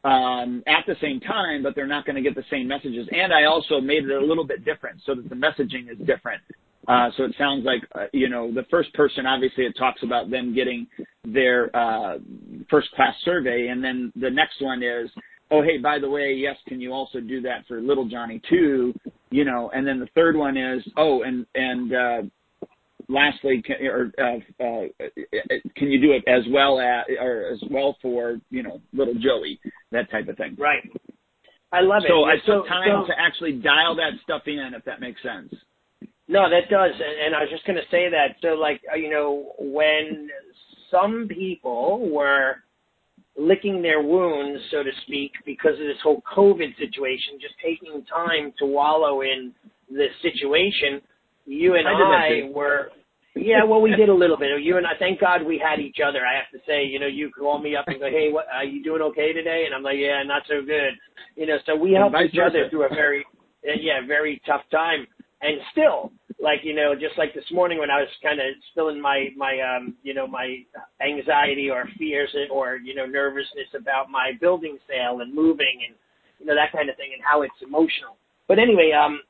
[0.03, 3.07] um, at the same time, but they're not going to get the same messages.
[3.11, 6.41] And I also made it a little bit different so that the messaging is different.
[6.87, 10.29] Uh, so it sounds like, uh, you know, the first person, obviously it talks about
[10.29, 10.85] them getting
[11.23, 12.17] their, uh,
[12.69, 13.67] first class survey.
[13.67, 15.09] And then the next one is,
[15.53, 18.93] oh, hey, by the way, yes, can you also do that for little Johnny too?
[19.29, 22.21] You know, and then the third one is, oh, and, and, uh,
[23.07, 24.87] lastly, can, or, uh, uh,
[25.75, 29.59] can you do it as well as, or as well for, you know, little Joey,
[29.91, 30.55] that type of thing.
[30.57, 30.83] Right.
[31.71, 32.09] I love it.
[32.09, 35.53] So I took time so- to actually dial that stuff in, if that makes sense.
[36.27, 38.37] No, that does, and, and I was just going to say that.
[38.41, 40.29] So, like, uh, you know, when
[40.89, 42.63] some people were
[43.37, 48.53] licking their wounds, so to speak, because of this whole COVID situation, just taking time
[48.59, 49.53] to wallow in
[49.89, 51.01] the situation.
[51.45, 52.89] You and I, I were,
[53.35, 54.49] yeah, well, we did a little bit.
[54.61, 56.19] You and I, thank God we had each other.
[56.19, 58.63] I have to say, you know, you call me up and go, hey, what, are
[58.63, 59.63] you doing okay today?
[59.65, 60.93] And I'm like, yeah, not so good.
[61.35, 63.25] You know, so we helped each other through a very,
[63.63, 65.07] yeah, very tough time.
[65.43, 66.11] And still,
[66.43, 69.57] like you know just like this morning when i was kind of spilling my my
[69.61, 70.57] um you know my
[71.01, 75.95] anxiety or fears or you know nervousness about my building sale and moving and
[76.39, 78.17] you know that kind of thing and how it's emotional.
[78.47, 79.21] But anyway um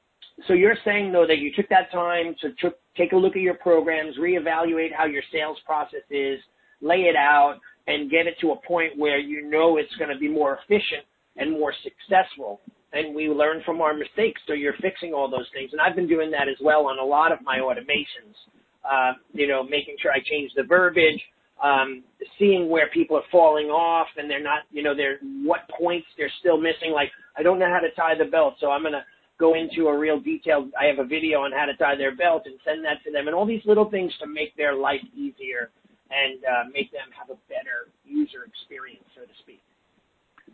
[0.47, 3.41] so you're saying though that you took that time to tr- take a look at
[3.41, 6.39] your programs reevaluate how your sales process is
[6.81, 10.17] lay it out and get it to a point where you know it's going to
[10.17, 11.05] be more efficient
[11.37, 12.61] and more successful
[12.93, 14.41] and we learn from our mistakes.
[14.47, 15.71] So you're fixing all those things.
[15.71, 18.37] And I've been doing that as well on a lot of my automations.
[18.85, 21.19] Uh, you know, making sure I change the verbiage,
[21.63, 22.03] um,
[22.37, 26.31] seeing where people are falling off and they're not, you know, they're what points they're
[26.39, 26.91] still missing.
[26.93, 29.05] Like I don't know how to tie the belt, so I'm gonna
[29.39, 30.71] go into a real detailed.
[30.79, 33.27] I have a video on how to tie their belt and send that to them,
[33.27, 35.71] and all these little things to make their life easier
[36.11, 39.63] and uh, make them have a better user experience, so to speak.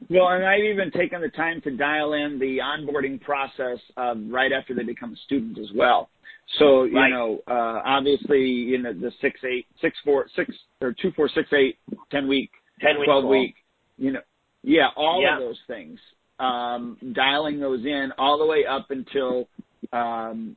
[0.10, 4.52] Well, and I've even taken the time to dial in the onboarding process um, right
[4.52, 6.10] after they become a student as well.
[6.58, 7.10] So you right.
[7.12, 11.48] know, uh, obviously, you know, the six eight, six four, six or two four, six
[11.54, 11.78] eight,
[12.12, 12.50] ten week,
[12.82, 13.56] ten week, twelve week,
[13.98, 14.22] you know,
[14.64, 15.36] yeah, all yeah.
[15.36, 16.00] of those things.
[16.40, 19.48] Um, dialing those in all the way up until
[19.92, 20.56] um,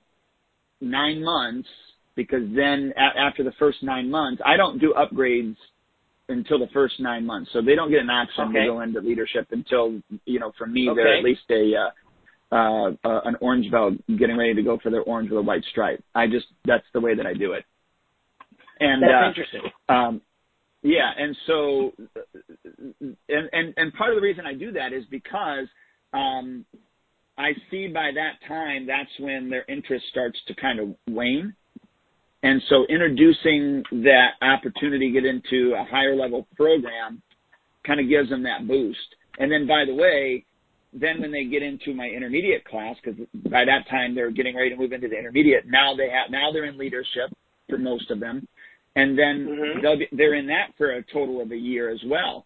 [0.81, 1.69] nine months,
[2.15, 5.57] because then a- after the first nine months, I don't do upgrades
[6.29, 7.51] until the first nine months.
[7.53, 8.61] So they don't get an option okay.
[8.61, 10.97] to go into leadership until, you know, for me, okay.
[10.97, 14.91] they're at least a, uh, uh, uh, an orange belt getting ready to go for
[14.91, 16.03] their orange with a white stripe.
[16.15, 17.65] I just, that's the way that I do it.
[18.81, 19.63] And, that's uh, interesting.
[19.89, 20.21] Um,
[20.83, 21.11] yeah.
[21.17, 21.93] And so,
[23.01, 25.67] and, and, and part of the reason I do that is because,
[26.13, 26.65] um,
[27.39, 31.55] I see by that time, that's when their interest starts to kind of wane
[32.43, 37.23] and so introducing that opportunity to get into a higher level program
[37.87, 38.99] kind of gives them that boost.
[39.39, 40.45] And then by the way,
[40.93, 43.19] then when they get into my intermediate class, because
[43.51, 46.51] by that time they're getting ready to move into the intermediate, now they have, now
[46.53, 47.31] they're in leadership
[47.69, 48.47] for most of them.
[48.95, 49.81] And then mm-hmm.
[49.81, 52.45] they'll be, they're in that for a total of a year as well.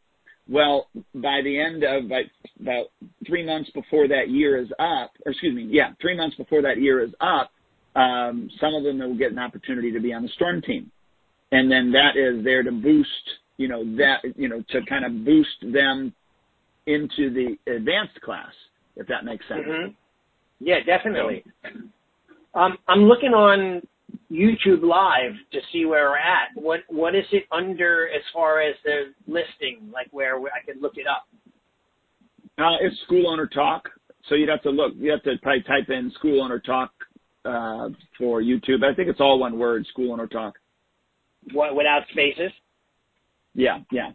[0.48, 2.30] Well, by the end of like
[2.60, 2.86] about
[3.26, 6.80] three months before that year is up, or excuse me, yeah, three months before that
[6.80, 7.50] year is up,
[7.96, 10.90] um, some of them will get an opportunity to be on the storm team,
[11.52, 13.08] and then that is there to boost,
[13.56, 16.12] you know, that you know to kind of boost them
[16.86, 18.52] into the advanced class,
[18.96, 19.62] if that makes sense.
[19.66, 19.92] Mm-hmm.
[20.60, 21.44] Yeah, definitely.
[22.54, 23.82] Um, I'm looking on
[24.30, 26.48] YouTube Live to see where we're at.
[26.54, 30.96] What what is it under as far as the listing, like where I could look
[30.96, 31.26] it up?
[32.58, 33.88] Uh, it's school owner talk.
[34.28, 34.92] So you'd have to look.
[34.96, 36.90] You have to probably type in school owner talk
[38.18, 38.84] for YouTube.
[38.84, 40.54] I think it's all one word, School Talk.
[41.52, 42.50] What, without spaces?
[43.54, 44.10] Yeah, yeah.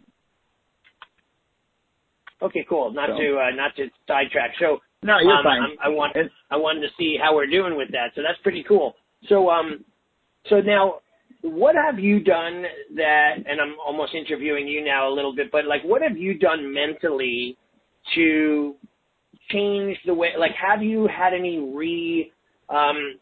[2.42, 2.92] Okay, cool.
[2.92, 4.52] Not to uh, not to sidetrack.
[4.58, 5.62] So no, you're um, fine.
[5.82, 6.16] I want
[6.50, 8.10] I wanted to see how we're doing with that.
[8.14, 8.94] So that's pretty cool.
[9.28, 9.84] So um,
[10.48, 10.96] so now
[11.42, 12.64] what have you done
[12.96, 13.34] that?
[13.36, 16.72] And I'm almost interviewing you now a little bit, but like, what have you done
[16.72, 17.56] mentally
[18.14, 18.74] to
[19.50, 20.30] change the way?
[20.38, 22.32] Like, have you had any re
[22.68, 23.18] um,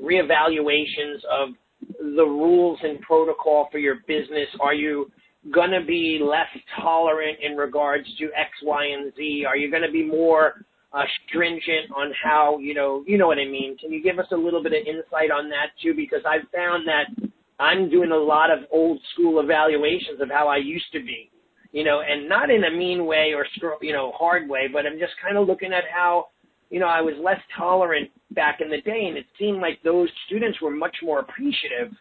[0.00, 1.50] reevaluations of
[1.98, 4.48] the rules and protocol for your business?
[4.60, 5.10] Are you
[5.52, 6.48] going to be less
[6.80, 9.44] tolerant in regards to X, Y, and Z?
[9.46, 13.38] Are you going to be more uh, stringent on how you know you know what
[13.38, 13.76] I mean?
[13.78, 15.94] Can you give us a little bit of insight on that too?
[15.94, 20.56] Because I've found that I'm doing a lot of old school evaluations of how I
[20.56, 21.30] used to be,
[21.72, 23.46] you know, and not in a mean way or
[23.80, 26.28] you know hard way, but I'm just kind of looking at how
[26.70, 30.08] you know, I was less tolerant back in the day, and it seemed like those
[30.26, 31.92] students were much more appreciative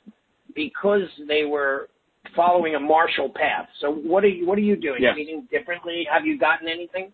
[0.55, 1.89] because they were
[2.35, 3.67] following a martial path.
[3.81, 5.01] So, what are you what are you doing?
[5.01, 5.13] Yes.
[5.15, 6.05] Anything differently?
[6.11, 7.11] Have you gotten anything?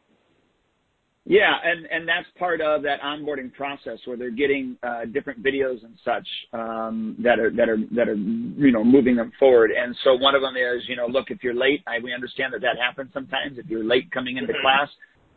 [1.27, 5.83] Yeah, and and that's part of that onboarding process where they're getting uh, different videos
[5.83, 9.71] and such um, that are that are that are you know moving them forward.
[9.71, 12.53] And so one of them is you know look if you're late, I, we understand
[12.53, 13.57] that that happens sometimes.
[13.57, 14.61] If you're late coming into mm-hmm.
[14.61, 14.89] class,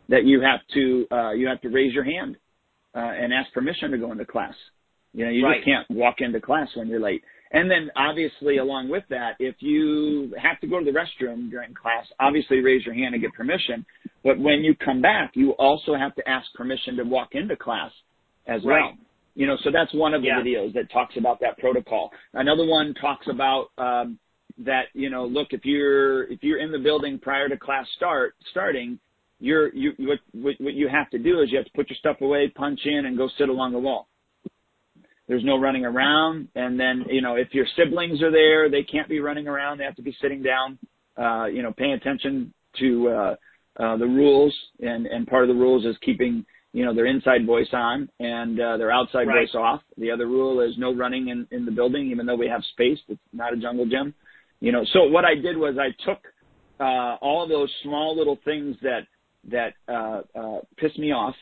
[0.09, 2.35] that you have to uh, you have to raise your hand
[2.95, 4.55] uh, and ask permission to go into class.
[5.13, 5.57] You know, you right.
[5.57, 7.23] just can't walk into class when you're late.
[7.51, 11.73] And then obviously along with that, if you have to go to the restroom during
[11.73, 13.85] class, obviously raise your hand and get permission.
[14.23, 17.91] But when you come back, you also have to ask permission to walk into class
[18.47, 18.81] as right.
[18.81, 18.93] well.
[19.35, 20.41] You know, so that's one of the yeah.
[20.41, 22.11] videos that talks about that protocol.
[22.33, 24.19] Another one talks about um,
[24.59, 28.35] that you know, look, if you're if you're in the building prior to class start
[28.51, 28.99] starting,
[29.39, 32.17] you're you what what you have to do is you have to put your stuff
[32.21, 34.07] away, punch in, and go sit along the wall.
[35.27, 39.07] There's no running around, and then you know if your siblings are there, they can't
[39.07, 39.77] be running around.
[39.77, 40.77] They have to be sitting down.
[41.17, 43.35] Uh, you know, paying attention to uh,
[43.79, 47.45] uh, the rules, and and part of the rules is keeping you know their inside
[47.45, 49.47] voice on and uh, their outside right.
[49.47, 49.81] voice off.
[49.97, 52.99] The other rule is no running in in the building, even though we have space.
[53.07, 54.13] It's not a jungle gym.
[54.59, 56.19] You know, so what I did was I took
[56.79, 59.01] uh, all those small little things that
[59.49, 61.35] that uh, uh, piss me off,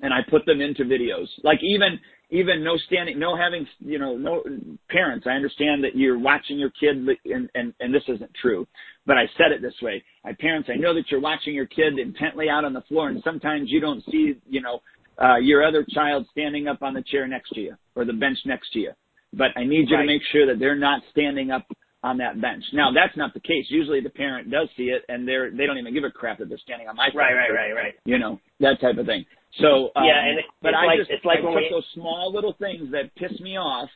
[0.00, 1.26] and I put them into videos.
[1.42, 1.98] Like even
[2.30, 4.42] even no standing, no having, you know, no
[4.90, 5.26] parents.
[5.28, 8.66] I understand that you're watching your kid, and and and this isn't true,
[9.06, 10.02] but I said it this way.
[10.24, 13.22] My parents, I know that you're watching your kid intently out on the floor, and
[13.22, 14.80] sometimes you don't see, you know,
[15.22, 18.38] uh, your other child standing up on the chair next to you or the bench
[18.44, 18.92] next to you.
[19.32, 20.02] But I need you right.
[20.02, 21.66] to make sure that they're not standing up
[22.06, 22.62] on that bench.
[22.72, 23.66] Now that's not the case.
[23.68, 26.48] Usually the parent does see it and they're they don't even give a crap that
[26.48, 27.94] they're standing on my right, right, right, right.
[28.04, 29.24] You know that type of thing.
[29.60, 31.68] So um, yeah, and it, but it's I like, just it's like I took we,
[31.70, 33.88] those small little things that piss me off,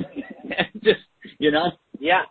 [0.84, 1.00] just
[1.38, 1.72] you know.
[1.98, 2.22] Yeah,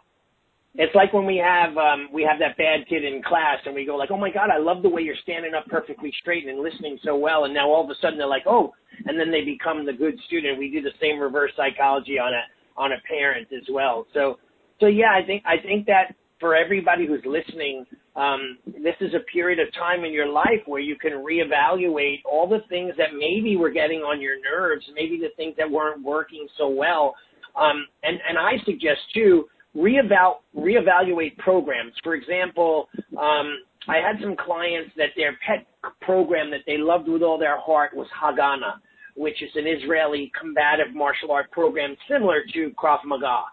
[0.75, 3.85] it's like when we have um we have that bad kid in class and we
[3.85, 6.61] go like, oh my god, I love the way you're standing up perfectly straight and
[6.61, 8.71] listening so well, and now all of a sudden they're like, oh,
[9.05, 10.57] and then they become the good student.
[10.57, 12.43] We do the same reverse psychology on a
[12.79, 14.07] on a parent as well.
[14.13, 14.37] So
[14.79, 19.19] so yeah, I think I think that for everybody who's listening, um, this is a
[19.31, 23.57] period of time in your life where you can reevaluate all the things that maybe
[23.57, 27.15] were getting on your nerves, maybe the things that weren't working so well.
[27.59, 31.93] Um, and, and I suggest too, reeval, reevaluate programs.
[32.03, 32.87] For example,
[33.19, 35.65] um, I had some clients that their pet
[36.01, 38.79] program that they loved with all their heart was Haganah,
[39.15, 43.43] which is an Israeli combative martial art program similar to Krav Maga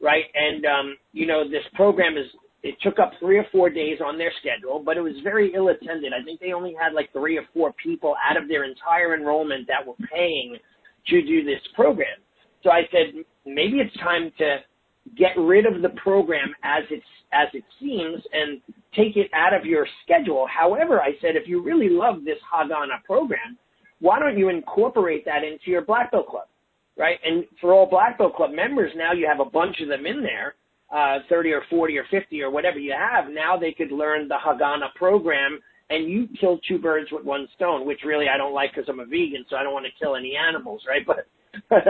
[0.00, 0.24] right?
[0.34, 2.26] And um, you know, this program is
[2.62, 5.68] it took up three or four days on their schedule, but it was very ill
[5.68, 6.12] attended.
[6.12, 9.68] I think they only had like three or four people out of their entire enrollment
[9.68, 10.56] that were paying
[11.08, 12.18] to do this program.
[12.62, 14.56] So I said maybe it's time to
[15.16, 18.60] get rid of the program as it's as it seems and
[18.94, 20.46] take it out of your schedule.
[20.46, 23.58] However, I said if you really love this Haganah program,
[24.00, 26.46] why don't you incorporate that into your black belt club?
[26.96, 27.18] Right?
[27.24, 30.22] And for all Black Belt Club members, now you have a bunch of them in
[30.22, 30.54] there,
[30.92, 33.30] uh, 30 or 40 or 50 or whatever you have.
[33.30, 37.86] Now they could learn the Haganah program and you kill two birds with one stone,
[37.86, 40.16] which really I don't like because I'm a vegan, so I don't want to kill
[40.16, 41.06] any animals, right?
[41.70, 41.82] But,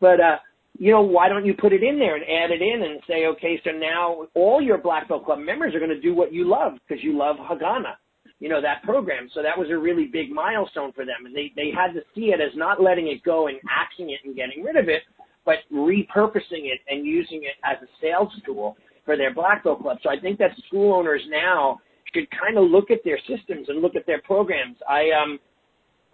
[0.00, 0.36] but, uh,
[0.78, 3.26] you know, why don't you put it in there and add it in and say,
[3.26, 6.48] okay, so now all your Black Belt Club members are going to do what you
[6.48, 7.96] love because you love Haganah
[8.40, 9.28] you know, that program.
[9.34, 11.26] So that was a really big milestone for them.
[11.26, 14.20] And they, they had to see it as not letting it go and axing it
[14.24, 15.02] and getting rid of it,
[15.44, 19.98] but repurposing it and using it as a sales tool for their black belt club.
[20.02, 21.80] So I think that school owners now
[22.14, 24.76] should kind of look at their systems and look at their programs.
[24.88, 25.38] I, um,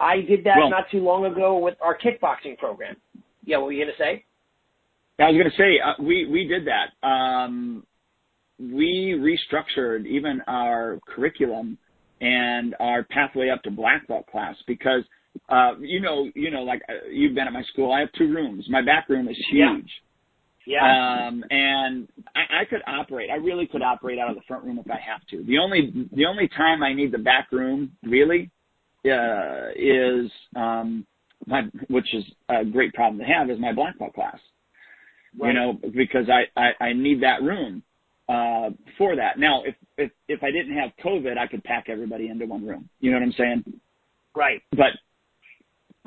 [0.01, 2.97] I did that well, not too long ago with our kickboxing program.
[3.45, 4.25] Yeah, what were you going to say?
[5.19, 7.07] I was going to say, uh, we, we did that.
[7.07, 7.87] Um,
[8.59, 11.79] we restructured even our curriculum
[12.21, 15.03] and our pathway up to black belt class because
[15.51, 17.93] uh you know you know like uh, you've been at my school.
[17.93, 18.65] I have two rooms.
[18.71, 19.91] My back room is huge.
[20.67, 21.29] Yeah, yeah.
[21.29, 23.31] um and I, I could operate.
[23.31, 25.45] I really could operate out of the front room if i have to.
[25.45, 28.51] The only the only time i need the back room really
[29.05, 31.07] uh is um
[31.47, 34.39] my which is a great problem to have is my black belt class.
[35.39, 35.49] Right.
[35.49, 37.83] you know because I, I i need that room
[38.29, 39.39] uh, for that.
[39.39, 42.89] Now, if, if, if I didn't have COVID, I could pack everybody into one room.
[43.01, 43.81] You know what I'm saying?
[44.35, 44.63] Right.
[44.73, 44.93] But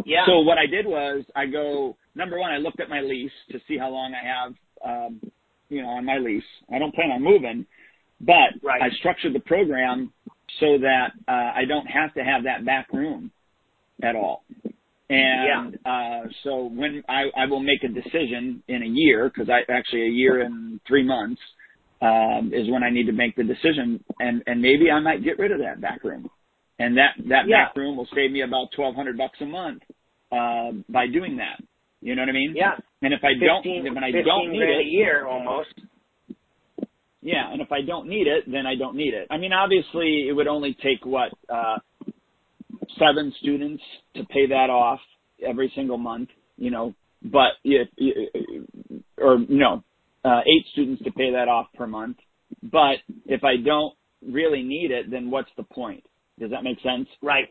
[0.05, 0.25] yeah.
[0.25, 2.51] So what I did was I go number one.
[2.51, 4.53] I looked at my lease to see how long I have,
[4.85, 5.21] um,
[5.69, 6.43] you know, on my lease.
[6.73, 7.65] I don't plan on moving,
[8.21, 8.81] but right.
[8.81, 10.11] I structured the program
[10.59, 13.31] so that uh, I don't have to have that back room
[14.01, 14.43] at all.
[15.09, 15.91] And yeah.
[15.91, 20.03] uh, so when I, I will make a decision in a year, because I actually
[20.03, 21.41] a year and three months,
[22.01, 25.39] um, is when I need to make the decision, and and maybe I might get
[25.39, 26.29] rid of that back room,
[26.79, 27.65] and that that yeah.
[27.65, 29.83] back room will save me about twelve hundred bucks a month
[30.31, 31.61] uh, by doing that.
[32.01, 32.53] You know what I mean?
[32.55, 32.75] Yeah.
[33.01, 35.73] And if I 15, don't, when I don't need it, a year almost.
[37.21, 39.27] Yeah, and if I don't need it, then I don't need it.
[39.29, 41.77] I mean, obviously, it would only take what uh,
[42.97, 43.83] seven students
[44.15, 44.99] to pay that off
[45.45, 46.29] every single month.
[46.57, 46.93] You know,
[47.23, 47.89] but if,
[49.17, 49.83] or no,
[50.29, 52.17] uh, eight students to pay that off per month.
[52.63, 53.93] But if I don't
[54.25, 56.03] really need it, then what's the point?
[56.39, 57.07] Does that make sense?
[57.21, 57.47] Right.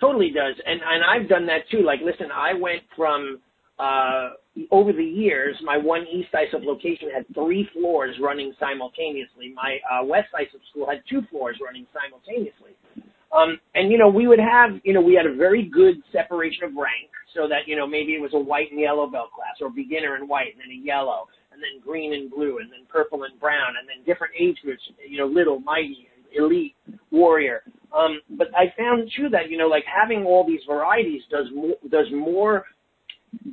[0.00, 0.54] Totally does.
[0.64, 1.82] And and I've done that too.
[1.84, 3.40] Like, listen, I went from
[3.78, 4.30] uh,
[4.70, 9.52] over the years, my one East Islip location had three floors running simultaneously.
[9.54, 12.74] My uh, West Islip school had two floors running simultaneously.
[13.30, 16.64] Um, and you know, we would have, you know, we had a very good separation
[16.64, 19.56] of rank, so that you know maybe it was a white and yellow belt class,
[19.60, 21.28] or beginner and white, and then a yellow,
[21.58, 24.82] and then green and blue, and then purple and brown, and then different age groups,
[25.08, 26.06] you know, little, mighty,
[26.36, 26.74] elite,
[27.10, 27.62] warrior.
[27.90, 31.74] Um, but I found too that you know, like having all these varieties does more
[31.90, 32.64] does more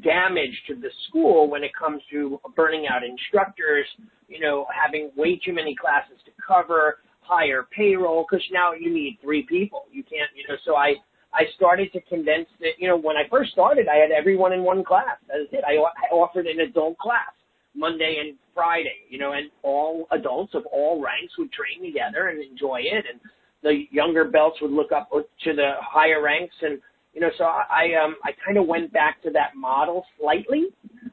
[0.04, 3.86] damage to the school when it comes to burning out instructors,
[4.28, 9.18] you know, having way too many classes to cover, higher payroll, because now you need
[9.22, 9.84] three people.
[9.92, 10.96] You can't, you know, so I,
[11.34, 12.76] I started to condense it.
[12.80, 15.18] You know, when I first started, I had everyone in one class.
[15.28, 15.64] That was it.
[15.68, 17.36] I, I offered an adult class
[17.76, 22.42] Monday and Friday, you know, and all adults of all ranks would train together and
[22.42, 23.06] enjoy it.
[23.12, 23.20] And
[23.64, 26.80] the younger belts would look up to the higher ranks and
[27.14, 30.66] you know, so I um I kind of went back to that model slightly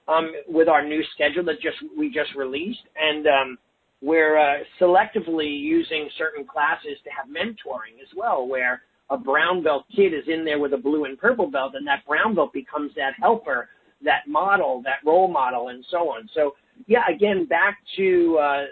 [0.09, 3.59] um with our new schedule that just we just released, and um
[4.03, 9.85] we're uh, selectively using certain classes to have mentoring as well, where a brown belt
[9.95, 12.91] kid is in there with a blue and purple belt, and that brown belt becomes
[12.97, 13.69] that helper,
[14.05, 16.29] that model, that role model, and so on.
[16.35, 16.55] So
[16.87, 18.63] yeah, again, back to uh,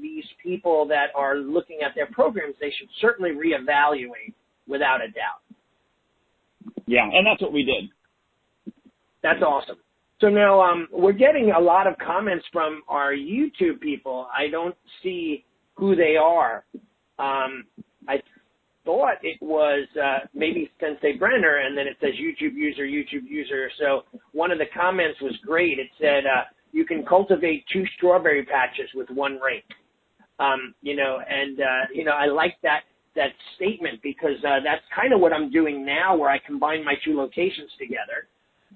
[0.00, 4.34] these people that are looking at their programs, they should certainly reevaluate
[4.66, 5.42] without a doubt.
[6.86, 8.74] Yeah, and that's what we did.
[9.22, 9.76] That's awesome.
[10.20, 14.28] So now um, we're getting a lot of comments from our YouTube people.
[14.36, 16.64] I don't see who they are.
[17.18, 17.64] Um,
[18.88, 23.70] thought it was uh, maybe Sensei Brenner, and then it says YouTube user, YouTube user.
[23.78, 25.78] So one of the comments was great.
[25.78, 29.68] It said uh, you can cultivate two strawberry patches with one rake.
[30.40, 32.84] Um, you know, and uh, you know I like that
[33.14, 36.94] that statement because uh, that's kind of what I'm doing now, where I combine my
[37.04, 38.26] two locations together,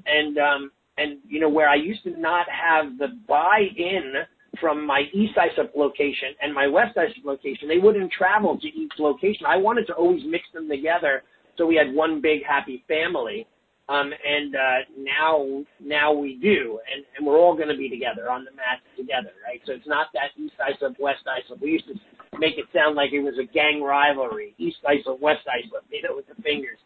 [0.04, 4.12] and um, and you know where I used to not have the buy-in
[4.60, 7.68] from my East Islip location and my West Islip location.
[7.68, 9.46] They wouldn't travel to each location.
[9.46, 11.22] I wanted to always mix them together
[11.56, 13.46] so we had one big happy family.
[13.88, 18.30] Um, and uh, now now we do, and, and we're all going to be together
[18.30, 19.60] on the mat together, right?
[19.66, 21.60] So it's not that East Islip, West Islip.
[21.60, 21.94] We used to
[22.38, 26.14] make it sound like it was a gang rivalry, East Islip, West Islip, you know,
[26.14, 26.78] with the fingers.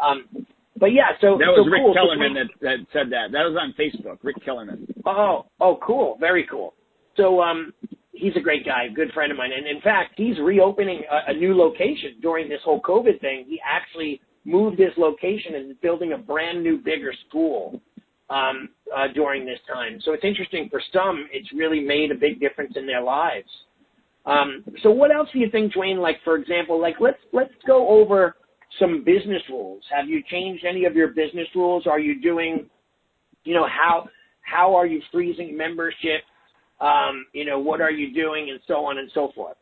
[0.00, 0.46] Um,
[0.80, 1.94] but yeah, so that was so Rick cool.
[1.94, 3.30] Kellerman so, that, that said that.
[3.30, 4.18] That was on Facebook.
[4.22, 4.86] Rick Kellerman.
[5.04, 6.74] Oh, oh, cool, very cool.
[7.18, 7.74] So um,
[8.12, 11.34] he's a great guy, good friend of mine, and in fact, he's reopening a, a
[11.34, 13.44] new location during this whole COVID thing.
[13.46, 17.82] He actually moved his location and is building a brand new, bigger school
[18.30, 19.98] um, uh, during this time.
[20.04, 23.48] So it's interesting for some, it's really made a big difference in their lives.
[24.26, 25.98] Um, so what else do you think, Duane?
[25.98, 28.36] Like for example, like let's let's go over
[28.78, 29.82] some business rules.
[29.90, 31.86] Have you changed any of your business rules?
[31.86, 32.68] Are you doing,
[33.44, 34.08] you know, how
[34.42, 36.22] how are you freezing membership?
[36.80, 39.56] Um, you know, what are you doing, and so on and so forth.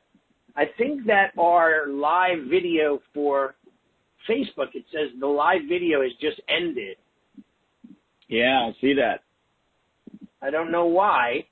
[0.56, 3.54] I think that our live video for
[4.28, 6.96] Facebook, it says the live video has just ended.
[8.28, 9.20] Yeah, I see that.
[10.42, 11.46] I don't know why.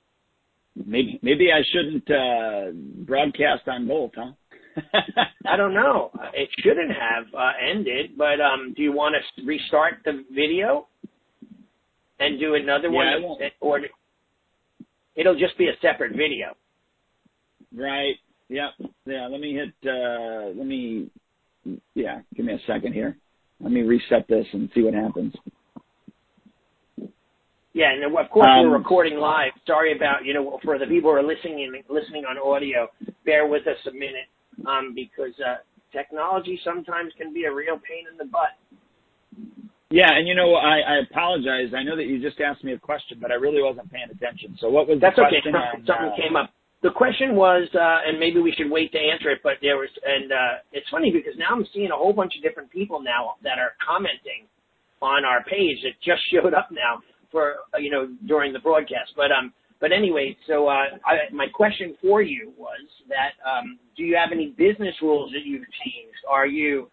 [0.75, 4.31] Maybe maybe I shouldn't uh, broadcast on both, huh?
[5.45, 6.11] I don't know.
[6.33, 10.87] It shouldn't have uh, ended, but um, do you want to restart the video
[12.19, 13.79] and do another yeah, one, or
[15.15, 16.55] it'll just be a separate video?
[17.75, 18.15] Right.
[18.49, 18.69] Yeah.
[19.05, 19.27] Yeah.
[19.27, 19.73] Let me hit.
[19.85, 21.09] Uh, let me.
[21.93, 22.21] Yeah.
[22.35, 23.17] Give me a second here.
[23.59, 25.33] Let me reset this and see what happens.
[27.75, 29.51] Yeah, and of course Um, we're recording live.
[29.67, 32.89] Sorry about you know for the people who are listening in, listening on audio.
[33.25, 34.27] Bear with us a minute,
[34.65, 35.57] um, because uh,
[35.91, 38.55] technology sometimes can be a real pain in the butt.
[39.91, 41.73] Yeah, and you know, I, I apologize.
[41.77, 44.57] I know that you just asked me a question, but I really wasn't paying attention.
[44.59, 45.41] So what was That's the okay.
[45.41, 45.53] question?
[45.53, 46.49] Something, on, something uh, came up.
[46.81, 49.89] The question was, uh, and maybe we should wait to answer it, but there was,
[50.05, 53.35] and uh, it's funny because now I'm seeing a whole bunch of different people now
[53.43, 54.49] that are commenting
[55.01, 59.13] on our page that just showed up now for uh, you know during the broadcast.
[59.15, 64.03] But um, but anyway, so uh, I, my question for you was that um, do
[64.03, 66.21] you have any business rules that you've changed?
[66.29, 66.89] Are you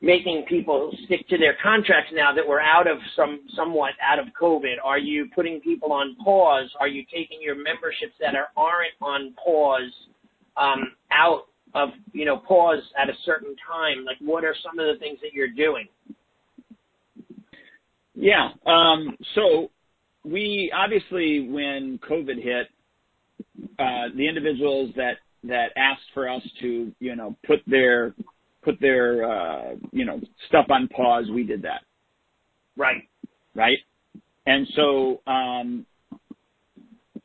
[0.00, 4.26] making people stick to their contracts now that we're out of some somewhat out of
[4.40, 4.74] COVID?
[4.82, 6.70] Are you putting people on pause?
[6.80, 9.92] Are you taking your memberships that are aren't on pause
[10.56, 14.04] um, out of you know pause at a certain time?
[14.04, 15.88] Like what are some of the things that you're doing?
[18.14, 18.50] Yeah.
[18.66, 19.70] Um, so
[20.24, 22.68] we obviously, when COVID hit,
[23.78, 28.14] uh, the individuals that that asked for us to, you know, put their
[28.64, 31.82] put their uh, you know stuff on pause, we did that.
[32.76, 33.08] Right.
[33.54, 33.78] Right.
[34.46, 35.86] And so, um,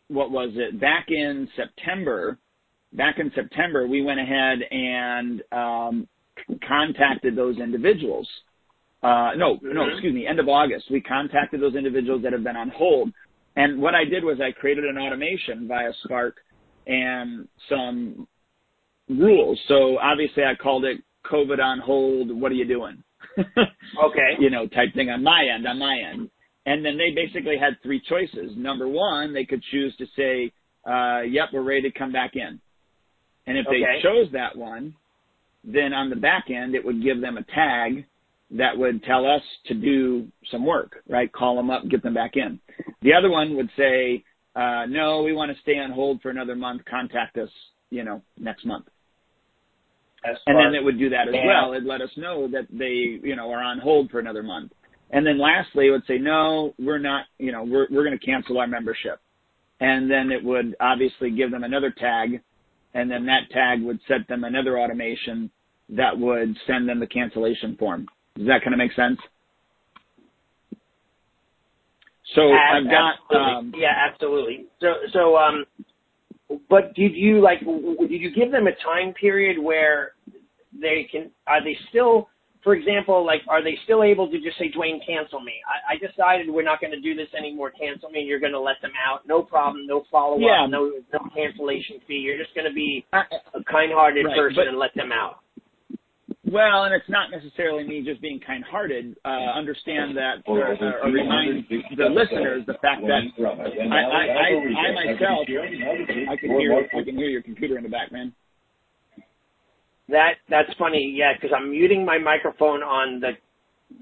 [0.07, 0.79] what was it?
[0.79, 2.37] Back in September,
[2.93, 6.07] back in September, we went ahead and um,
[6.67, 8.27] contacted those individuals.
[9.01, 9.91] Uh, no, no, Mhm.
[9.91, 10.89] excuse me, end of August.
[10.91, 13.11] We contacted those individuals that have been on hold.
[13.55, 16.37] And what I did was I created an automation via Spark
[16.87, 18.27] and some
[19.09, 19.59] rules.
[19.67, 22.31] So obviously I called it COVID on hold.
[22.31, 23.03] What are you doing?
[24.03, 24.35] Okay.
[24.39, 26.29] you know, type thing on my end, on my end.
[26.65, 28.51] And then they basically had three choices.
[28.55, 30.51] Number one, they could choose to say,
[30.89, 32.59] uh, yep, we're ready to come back in.
[33.47, 33.79] And if Okay.
[33.81, 34.93] they chose that one,
[35.63, 38.05] then on the back end, it would give them a tag
[38.51, 41.31] that would tell us to do some work, right?
[41.31, 42.59] Call them up, get them back in.
[43.01, 44.23] The other one would say,
[44.55, 46.83] uh, no, we want to stay on hold for another month.
[46.85, 47.49] Contact us,
[47.89, 48.85] you know, next month.
[50.25, 51.45] As And then it would do that as Yeah.
[51.45, 51.73] well.
[51.73, 54.73] It'd let us know that they, you know, are on hold for another month.
[55.11, 58.25] And then lastly, it would say, no, we're not, you know, we're, we're going to
[58.25, 59.19] cancel our membership.
[59.79, 62.41] And then it would obviously give them another tag.
[62.93, 65.49] And then that tag would set them another automation
[65.89, 68.07] that would send them the cancellation form.
[68.35, 69.19] Does that kind of make sense?
[72.35, 73.53] So I've got, absolutely.
[73.53, 74.65] um, yeah, absolutely.
[74.81, 75.65] So, so, um,
[76.69, 77.59] but did you like?
[77.61, 80.13] Did you give them a time period where
[80.73, 81.31] they can?
[81.47, 82.29] Are they still,
[82.63, 85.53] for example, like, are they still able to just say, Duane, cancel me?
[85.67, 87.71] I, I decided we're not going to do this anymore.
[87.71, 88.21] Cancel me.
[88.21, 89.27] You're going to let them out.
[89.27, 89.85] No problem.
[89.87, 90.41] No follow up.
[90.41, 90.65] Yeah.
[90.67, 92.15] No, no cancellation fee.
[92.25, 95.39] You're just going to be a kind-hearted Right, person but- and let them out.
[96.45, 99.17] Well, and it's not necessarily me just being kind-hearted.
[99.23, 104.47] Uh, understand that, uh, uh, or remind the listeners the fact that I, I, I,
[104.89, 108.33] I myself, I can hear, I can hear your computer in the back, man.
[110.09, 113.31] That that's funny, yeah, because I'm muting my microphone on the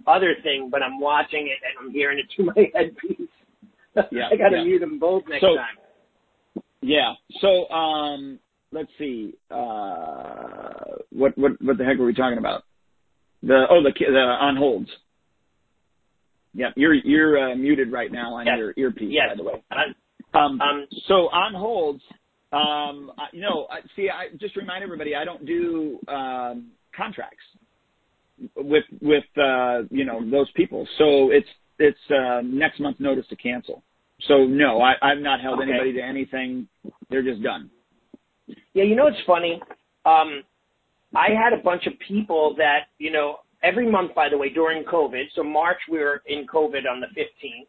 [0.09, 3.28] other thing, but I'm watching it and I'm hearing it through my headpiece.
[4.11, 4.63] Yeah, I got to yeah.
[4.63, 6.63] mute them both next So- time.
[6.82, 7.13] Yeah.
[7.41, 8.39] So, um,
[8.72, 9.34] let's see.
[9.49, 10.74] Uh,
[11.11, 12.63] what, what, what the heck were we talking about?
[13.43, 14.89] The oh, the the on holds.
[16.53, 18.57] Yeah, you're you're uh, muted right now on Yes.
[18.57, 19.30] your earpiece, Yes.
[19.30, 19.63] by the way.
[20.34, 22.01] Um, Um, so on holds,
[22.51, 27.43] um, I- you know, I- see, I just remind everybody I don't do um, contracts
[28.55, 30.88] with with uh, you know those people.
[30.97, 31.47] So it's
[31.78, 33.84] it's uh, next month notice to cancel.
[34.22, 35.70] So no, I, I've not held Okay.
[35.70, 36.68] anybody to anything.
[37.09, 37.70] They're just done.
[38.73, 39.61] Yeah, you know what's funny?
[40.05, 40.43] Um,
[41.15, 44.83] I had a bunch of people that, you know, every month, by the way, during
[44.83, 47.67] COVID, so March we were in COVID on the 15th,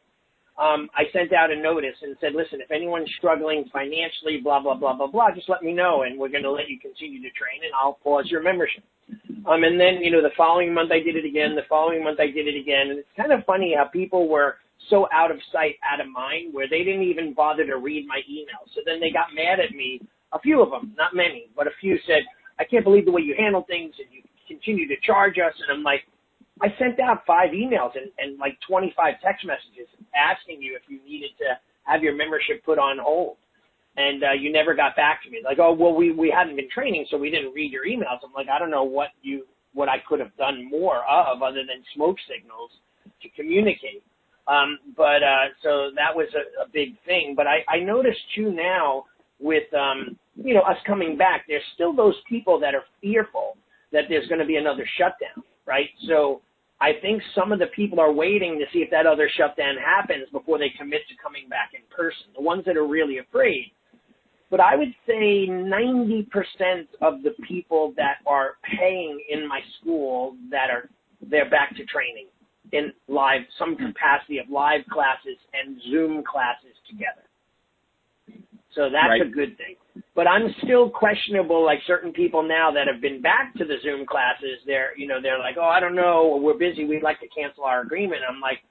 [0.59, 4.75] um, I sent out a notice and said, listen, if anyone's struggling financially, blah, blah,
[4.75, 7.31] blah, blah, blah, just let me know and we're going to let you continue to
[7.31, 8.83] train and I'll pause your membership.
[9.47, 12.19] Um, and then, you know, the following month I did it again, the following month
[12.19, 12.91] I did it again.
[12.91, 14.57] And it's kind of funny how people were
[14.91, 18.21] so out of sight, out of mind, where they didn't even bother to read my
[18.29, 18.67] email.
[18.75, 20.03] So then they got mad at me.
[20.33, 22.23] A few of them, not many, but a few said,
[22.59, 25.55] I can't believe the way you handle things and you continue to charge us.
[25.63, 26.03] And I'm like,
[26.61, 31.01] I sent out five emails and, and like 25 text messages asking you if you
[31.05, 33.37] needed to have your membership put on hold.
[33.97, 35.41] And uh, you never got back to me.
[35.45, 38.23] Like, oh, well, we, we hadn't been training, so we didn't read your emails.
[38.25, 41.61] I'm like, I don't know what you what I could have done more of other
[41.61, 42.71] than smoke signals
[43.23, 44.03] to communicate.
[44.47, 47.35] Um, but uh, so that was a, a big thing.
[47.37, 49.05] But I, I noticed too now
[49.41, 53.57] with um, you know us coming back, there's still those people that are fearful
[53.93, 55.89] that there's going to be another shutdown, right?
[56.07, 56.43] So
[56.81, 60.29] I think some of the people are waiting to see if that other shutdown happens
[60.31, 62.33] before they commit to coming back in person.
[62.37, 63.73] The ones that are really afraid.
[64.51, 66.27] But I would say 90%
[67.03, 70.89] of the people that are paying in my school that are
[71.21, 72.29] they're back to training
[72.73, 77.28] in live some capacity of live classes and Zoom classes together.
[78.75, 79.23] So that's Right.
[79.23, 79.77] a good thing.
[80.15, 84.07] But I'm still questionable, like certain people now that have been back to the Zoom
[84.07, 87.29] classes, they're, you know, they're like, oh, I don't know, we're busy, we'd like to
[87.29, 88.23] cancel our agreement.
[88.29, 88.63] I'm like,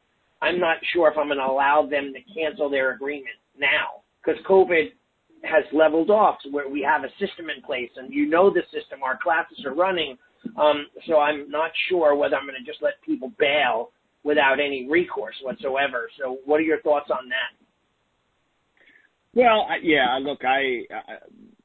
[0.42, 4.40] I'm not sure if I'm going to allow them to cancel their agreement now because
[4.46, 4.92] COVID
[5.44, 8.62] has leveled off to where we have a system in place and you know the
[8.72, 10.18] system, our classes are running.
[10.58, 13.92] Um, so I'm not sure whether I'm going to just let people bail
[14.24, 16.10] without any recourse whatsoever.
[16.20, 17.67] So what are your thoughts on that?
[19.38, 20.82] Well, I, yeah, look, I,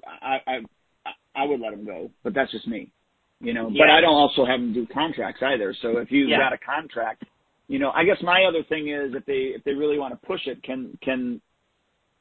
[0.06, 2.92] I, I, I would let them go, but that's just me,
[3.40, 3.70] you know.
[3.70, 5.74] But I don't also have them do contracts either.
[5.80, 6.36] So if you've Yeah.
[6.38, 7.24] got a contract,
[7.68, 10.26] you know, I guess my other thing is if they if they really want to
[10.26, 11.40] push it, can can,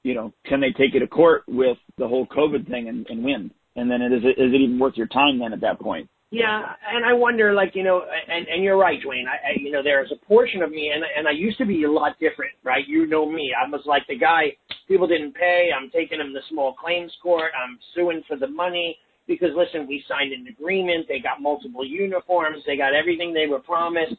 [0.04, 3.22] you know, can they take it to court with the whole COVID thing and, and
[3.22, 3.52] win?
[3.76, 6.10] And then it is it, is it even worth your time then at that point?
[6.34, 9.26] Yeah, and I wonder, like you know, and and you're right, Duane.
[9.28, 11.84] I, I you know, there's a portion of me, and and I used to be
[11.84, 12.88] a lot different, right?
[12.88, 13.52] You know me.
[13.54, 14.56] I was like the guy
[14.92, 15.70] people didn't pay.
[15.76, 17.52] I'm taking them to small claims court.
[17.56, 21.08] I'm suing for the money because listen, we signed an agreement.
[21.08, 22.64] They got multiple uniforms.
[22.68, 24.16] They got everything they were promised.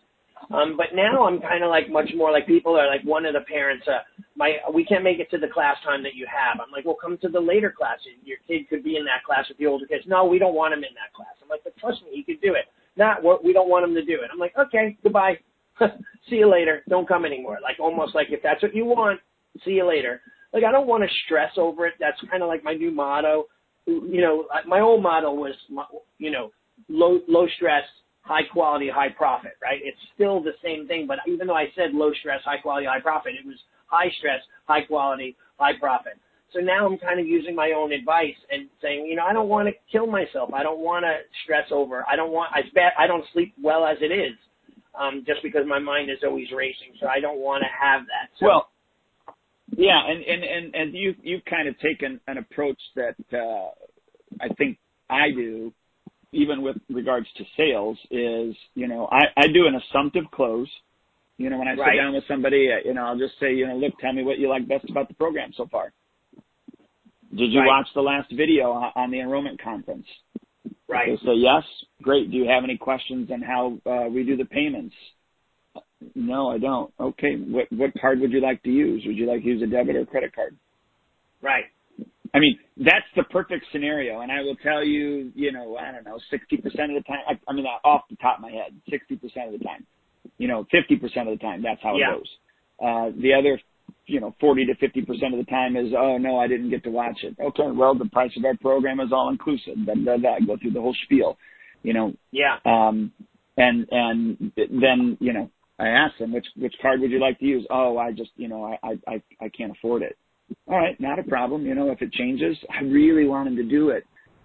[0.51, 3.35] Um, but now I'm kind of like much more like people are like one of
[3.35, 3.87] the parents.
[3.87, 4.01] Uh,
[4.35, 6.59] my we can't make it to the class time that you have.
[6.59, 7.99] I'm like, well, come to the later class.
[8.25, 10.05] Your kid could be in that class with the older kids.
[10.07, 11.37] No, we don't want him in that class.
[11.43, 12.65] I'm like, but trust me, he could do it.
[12.97, 14.31] Not what we don't want him to do it.
[14.33, 15.39] I'm like, okay, goodbye.
[16.29, 16.83] see you later.
[16.89, 17.59] Don't come anymore.
[17.63, 19.21] Like almost like if that's what you want,
[19.65, 20.23] see you later.
[20.53, 21.95] Like I don't want to stress over it.
[21.99, 23.45] That's kind of like my new motto.
[23.87, 25.55] You know, my old motto was,
[26.19, 26.51] you know,
[26.89, 27.85] low low stress,
[28.23, 29.81] high quality, high profit, right?
[29.83, 33.01] It's still the same thing, but even though I said low stress, high quality, high
[33.01, 36.15] profit, it was high stress, high quality, high profit.
[36.53, 39.49] So now I'm kind of using my own advice and saying, you know, I don't
[39.49, 40.53] want to kill myself.
[40.53, 42.05] I don't want to stress over.
[42.11, 42.53] I don't want.
[42.53, 44.37] I bet I don't sleep well as it is,
[44.99, 46.93] um, just because my mind is always racing.
[47.01, 48.29] So I don't want to have that.
[48.39, 48.69] So, well,
[49.77, 53.71] yeah, and and and and you you've kind of taken an approach that uh,
[54.41, 55.73] I think I do
[56.33, 60.69] even with regards to sales is, you know, I, I do an assumptive close.
[61.37, 63.77] You know, when I sit down with somebody, you know, I'll just say, you know,
[63.77, 65.93] look, tell me what you like best about the program so far.
[67.31, 70.07] Did you watch the last video on the enrollment conference?
[70.89, 71.09] Right.
[71.09, 71.63] They say yes.
[72.03, 72.31] Great.
[72.31, 74.95] Do you have any questions on how uh, we do the payments?
[76.15, 76.93] No, I don't.
[76.99, 77.37] Okay.
[77.37, 79.03] What what card would you like to use?
[79.07, 80.57] Would you like to use a debit or credit card?
[81.41, 81.65] Right.
[82.35, 84.21] I mean, that's the perfect scenario.
[84.21, 87.39] And I will tell you, you know, I don't know, 60% of the time, I,
[87.47, 89.87] I mean, off the top of my head, 60% of the time,
[90.39, 92.13] you know, 50% of the time, that's how yeah.
[92.13, 92.29] it goes.
[92.83, 93.61] Uh, the other,
[94.07, 96.91] you know, 40 to 50% of the time is, oh no, I didn't get to
[96.91, 97.37] watch it.
[97.39, 99.77] Okay, well, the price of our program is all inclusive.
[99.87, 101.37] Then, then go through the whole spiel,
[101.83, 102.15] you know.
[102.31, 102.57] Yeah.
[102.65, 103.13] Um,
[103.59, 105.51] and, and then, you know,
[105.83, 107.67] I asked them, which, which card would you like to use?
[107.71, 110.17] Oh, I just, you know, I, I, I, I can't afford it
[110.69, 111.65] all right, not a problem.
[111.67, 114.05] You know, if it changes, I really want them to do it.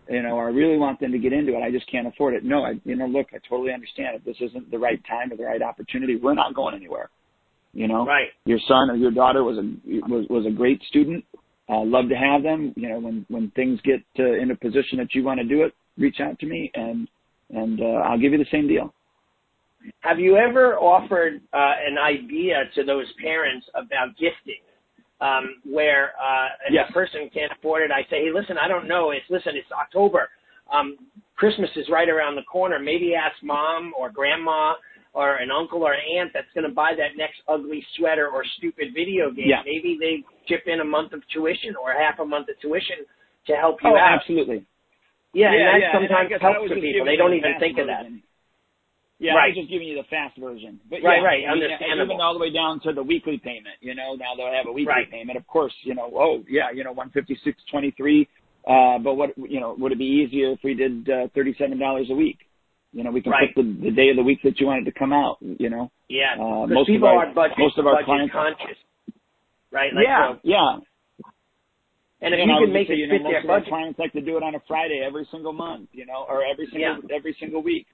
[0.10, 1.62] You know, I really want them to get into it.
[1.62, 2.44] I just can't afford it.
[2.44, 4.16] No, I, you know, look, I totally understand.
[4.16, 7.10] If this isn't the right time or the right opportunity, we're not going anywhere.
[7.74, 8.30] You know, right?
[8.46, 11.26] Your son or your daughter was a was was a great student.
[11.70, 12.74] Uh, love to have them.
[12.78, 15.64] You know, when when things get uh, in a position that you want to do
[15.64, 17.08] it, reach out to me and
[17.50, 18.94] and uh, I'll give you the same deal.
[20.00, 24.62] Have you ever offered uh, an idea to those parents about gifting?
[25.22, 26.86] um, where uh, yes.
[26.90, 29.12] a person can't afford it, I say, hey, listen, I don't know.
[29.12, 30.30] It's listen, it's October.
[30.72, 30.98] Um,
[31.36, 32.80] Christmas is right around the corner.
[32.80, 34.74] Maybe ask mom or grandma
[35.14, 38.94] or an uncle or aunt that's going to buy that next ugly sweater or stupid
[38.94, 39.50] video game.
[39.50, 39.66] Yeah.
[39.66, 43.06] Maybe they chip in a month of tuition or half a month of tuition
[43.48, 44.20] to help you oh, out.
[44.20, 44.66] absolutely.
[45.34, 45.94] Yeah, yeah and that yeah.
[45.94, 47.06] sometimes and helps the people.
[47.06, 48.06] They don't even think of that.
[49.20, 49.46] Yeah, right.
[49.46, 50.80] I was just giving you the fast version.
[50.90, 52.14] But right, yeah, right, I mean, understandable.
[52.14, 53.82] Even all the way down to the weekly payment.
[53.82, 55.10] You know, now they'll have a weekly right.
[55.10, 55.38] payment.
[55.38, 56.12] Of course, you know.
[56.14, 58.30] Oh, yeah, you know, one fifty six twenty three.
[58.68, 61.80] Uh, but what you know, would it be easier if we did uh, thirty seven
[61.80, 62.38] dollars a week?
[62.94, 63.48] You know, we can right.
[63.48, 65.38] pick the, the day of the week that you want it to come out.
[65.42, 65.92] You know.
[66.10, 66.38] Yeah.
[66.38, 68.78] Uh, most people of our, are budget, most of our budget clients conscious.
[69.72, 69.94] Right.
[69.94, 70.34] Like yeah.
[70.44, 70.78] yeah.
[72.22, 73.60] And if and you can make say, it you know, fit most their of our
[73.60, 76.42] budget, clients like to do it on a Friday every single month, you know, or
[76.46, 77.16] every single Yeah.
[77.16, 77.88] every single week.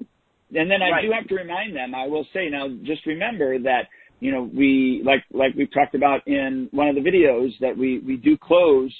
[0.55, 1.01] And then I Right.
[1.01, 1.95] do have to remind them.
[1.95, 3.87] I will say now, just remember that
[4.19, 7.99] you know we like like we talked about in one of the videos that we
[7.99, 8.93] we do close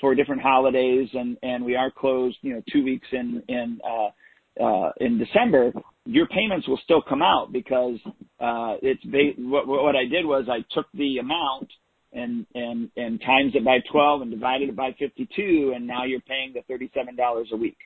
[0.00, 4.64] for different holidays and and we are closed you know two weeks in in uh,
[4.64, 5.72] uh, in December.
[6.06, 7.98] Your payments will still come out because
[8.40, 11.70] uh, it's ba- what what I did was I took the amount
[12.12, 16.20] and and and times it by 12 and divided it by 52 and now you're
[16.20, 17.76] paying the $37 a week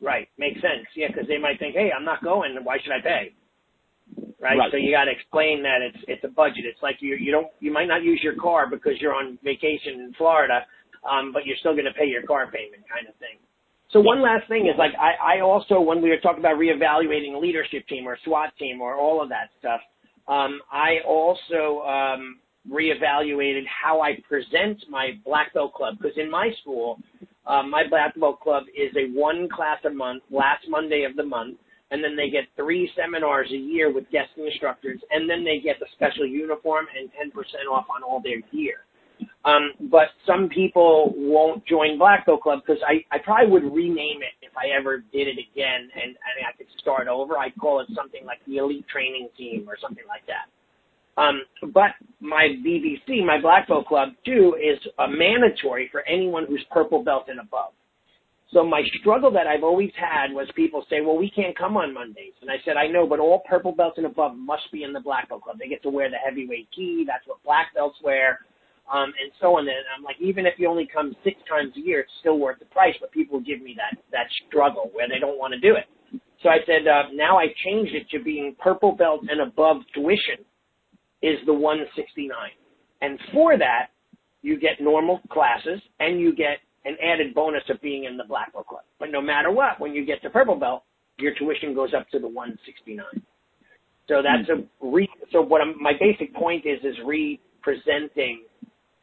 [0.00, 0.86] right, makes sense.
[0.94, 2.56] Yeah, because they might think, hey, I'm not going.
[2.62, 3.34] Why should I pay?
[4.40, 4.58] Right?
[4.58, 4.70] Right.
[4.70, 6.64] So you got to explain that it's it's a budget.
[6.64, 10.00] It's like you you don't you might not use your car because you're on vacation
[10.00, 10.60] in Florida,
[11.08, 13.38] um, but you're still going to pay your car payment, kind of thing.
[13.90, 17.40] So one last thing is like I, I also when we were talking about reevaluating
[17.40, 19.80] leadership team or SWAT team or all of that stuff,
[20.28, 22.38] um, I also um,
[22.70, 27.00] reevaluated how I present my black belt club because in my school,
[27.46, 31.22] um, my black belt club is a one class a month, last Monday of the
[31.22, 31.58] month,
[31.90, 35.78] and then they get three seminars a year with guest instructors, and then they get
[35.78, 37.32] the special uniform and 10%
[37.70, 38.86] off on all their gear.
[39.44, 44.20] Um, but some people won't join Black Belt Club because I, I probably would rename
[44.20, 47.38] it if I ever did it again and, and I could start over.
[47.38, 50.50] I'd call it something like the Elite Training Team or something like that.
[51.16, 51.42] Um,
[51.72, 57.02] but my BBC, my Black Belt Club too, is a mandatory for anyone who's purple
[57.02, 57.72] belt and above.
[58.52, 61.92] So my struggle that I've always had was people say, well, we can't come on
[61.92, 62.34] Mondays.
[62.40, 65.00] And I said, I know, but all purple belts and above must be in the
[65.00, 65.56] black belt club.
[65.58, 67.04] They get to wear the heavyweight gi.
[67.06, 68.40] That's what black belts wear.
[68.92, 69.66] Um, and so on.
[69.66, 72.60] And I'm like, even if you only come six times a year, it's still worth
[72.60, 72.94] the price.
[73.00, 76.20] But people give me that, that struggle where they don't want to do it.
[76.42, 80.44] So I said, uh, now I changed it to being purple belt and above tuition
[81.22, 82.30] is the 169.
[83.02, 83.88] And for that,
[84.42, 88.52] you get normal classes and you get an added bonus of being in the black
[88.52, 88.82] belt club.
[88.98, 90.84] But no matter what, when you get to purple belt,
[91.18, 93.04] your tuition goes up to the 169.
[94.08, 98.44] So that's a re, so what I'm, my basic point is, is representing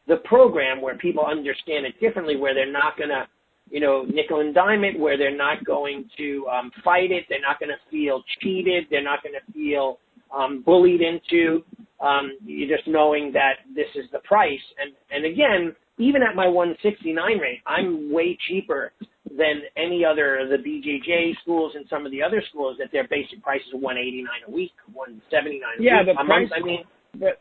[0.08, 3.26] the program where people understand it differently, where they're not to,
[3.70, 7.40] you know, nickel and dime it, where they're not going to um, fight it, they're
[7.40, 9.98] not to feel cheated, they're not to feel
[10.36, 11.64] um, bullied into.
[12.00, 16.48] Um, you're just knowing that this is the price, and and again, even at my
[16.48, 18.92] 169 rate, I'm way cheaper
[19.36, 23.06] than any other of the BJJ schools and some of the other schools that their
[23.08, 26.06] basic price is 189 a week, 179 a yeah, week.
[26.06, 27.40] Yeah, but price, I mean, but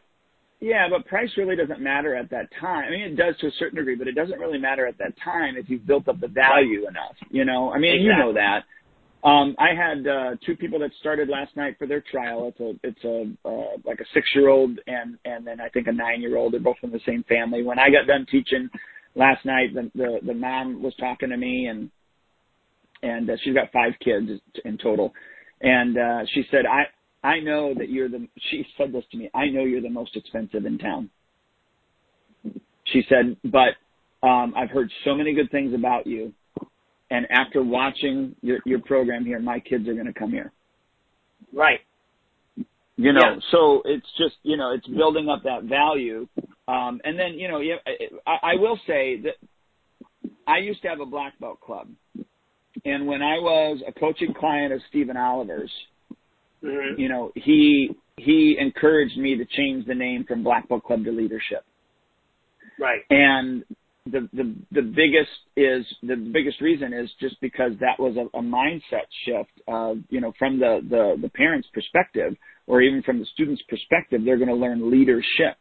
[0.59, 2.85] yeah, but price really doesn't matter at that time.
[2.87, 5.13] I mean, it does to a certain degree, but it doesn't really matter at that
[5.23, 7.15] time if you've built up the value enough.
[7.29, 8.03] You know, I mean, exactly.
[8.05, 8.63] you know that.
[9.23, 12.53] Um, I had uh, two people that started last night for their trial.
[12.53, 15.87] It's a it's a uh, like a six year old and and then I think
[15.87, 16.53] a nine year old.
[16.53, 17.63] They're both from the same family.
[17.63, 18.69] When I got done teaching
[19.15, 21.89] last night, the the, the mom was talking to me and
[23.01, 24.29] and uh, she's got five kids
[24.65, 25.13] in total,
[25.61, 26.83] and uh, she said I
[27.25, 29.29] I know that you're the she said this to me.
[29.33, 31.09] I know you're the most expensive in town.
[32.87, 36.33] She said, but um, I've heard so many good things about you
[37.13, 40.51] and after watching your your program here, my kids are going to come here.
[41.53, 41.79] Right.
[42.95, 43.35] You know, yeah.
[43.51, 46.27] so it's just you know it's building up that value,
[46.67, 47.61] um, and then you know
[48.25, 49.35] I, I will say that
[50.47, 51.87] I used to have a black belt club,
[52.85, 55.71] and when I was a coaching client of Stephen Oliver's,
[56.63, 56.99] mm-hmm.
[56.99, 61.11] you know he he encouraged me to change the name from Black Belt Club to
[61.11, 61.63] Leadership.
[62.79, 63.01] Right.
[63.09, 63.63] And
[64.05, 68.41] the the the biggest is the biggest reason is just because that was a, a
[68.41, 69.51] mindset shift.
[69.67, 72.35] Uh, you know, from the the the parents' perspective,
[72.67, 75.55] or even from the students' perspective, they're going to learn leadership.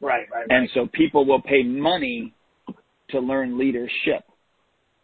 [0.00, 0.46] Right, right, right.
[0.48, 2.32] And so people will pay money
[3.10, 4.24] to learn leadership,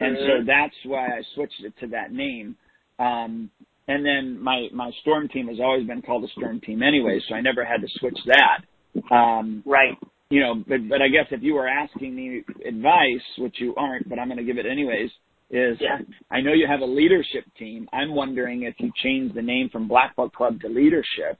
[0.00, 0.26] and mm-hmm.
[0.26, 2.56] so that's why I switched it to that name.
[2.98, 3.50] Um,
[3.86, 7.34] and then my my storm team has always been called a storm team anyway, so
[7.34, 9.14] I never had to switch that.
[9.14, 9.98] Um, right
[10.30, 14.08] you know, but but I guess if you were asking me advice, which you aren't,
[14.08, 15.10] but I'm going to give it anyways,
[15.50, 15.98] is yeah.
[16.30, 17.88] I know you have a leadership team.
[17.92, 21.38] I'm wondering if you changed the name from Black Belt Club to Leadership,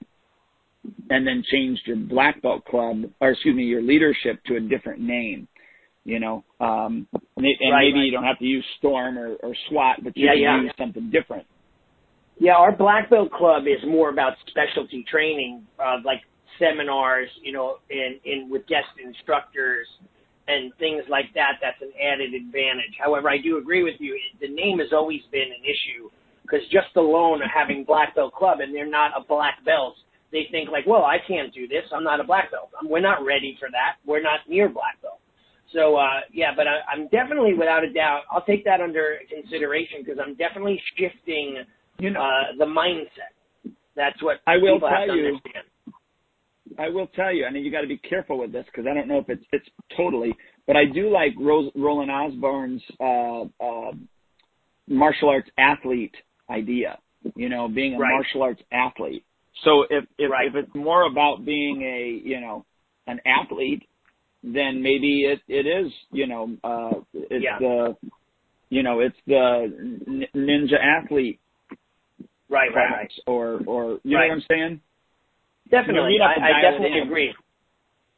[1.09, 5.01] and then changed your Black Belt Club, or excuse me, your leadership to a different
[5.01, 5.47] name.
[6.05, 8.05] You know, um, and right, maybe right.
[8.05, 10.61] you don't have to use Storm or, or SWAT, but you yeah, can yeah.
[10.61, 11.45] use something different.
[12.39, 16.21] Yeah, our Black Belt Club is more about specialty training, uh, like
[16.59, 19.87] seminars, you know, in, in with guest instructors
[20.47, 21.59] and things like that.
[21.61, 22.95] That's an added advantage.
[22.99, 24.17] However, I do agree with you.
[24.41, 26.09] The name has always been an issue
[26.43, 29.95] because just alone having black belt club and they're not a black belt,
[30.31, 31.83] they think like, well, I can't do this.
[31.93, 32.69] I'm not a black belt.
[32.83, 33.99] We're not ready for that.
[34.05, 35.19] We're not near black belt.
[35.73, 39.99] So uh, yeah, but I, I'm definitely, without a doubt, I'll take that under consideration
[39.99, 41.65] because I'm definitely shifting
[41.99, 43.33] you know, uh, the mindset.
[43.95, 45.35] That's what I will tell you.
[45.35, 45.65] understand.
[46.77, 48.93] I will tell you, I mean, you got to be careful with this because I
[48.93, 50.33] don't know if it's it's totally,
[50.65, 53.91] but I do like Rose, Roland Osborne's uh, uh,
[54.87, 56.15] martial arts athlete
[56.49, 56.99] idea.
[57.35, 58.11] You know, being a right.
[58.11, 59.25] martial arts athlete.
[59.63, 60.47] So if if, right.
[60.47, 62.65] if it's more about being a you know
[63.07, 63.87] an athlete,
[64.43, 67.57] then maybe it it is you know uh, it's yeah.
[67.59, 67.95] the
[68.69, 71.39] you know it's the ninja athlete
[72.49, 73.11] right right, right.
[73.25, 74.27] or or you right.
[74.27, 74.81] know what I'm saying
[75.69, 77.33] Definitely, I, I definitely agree.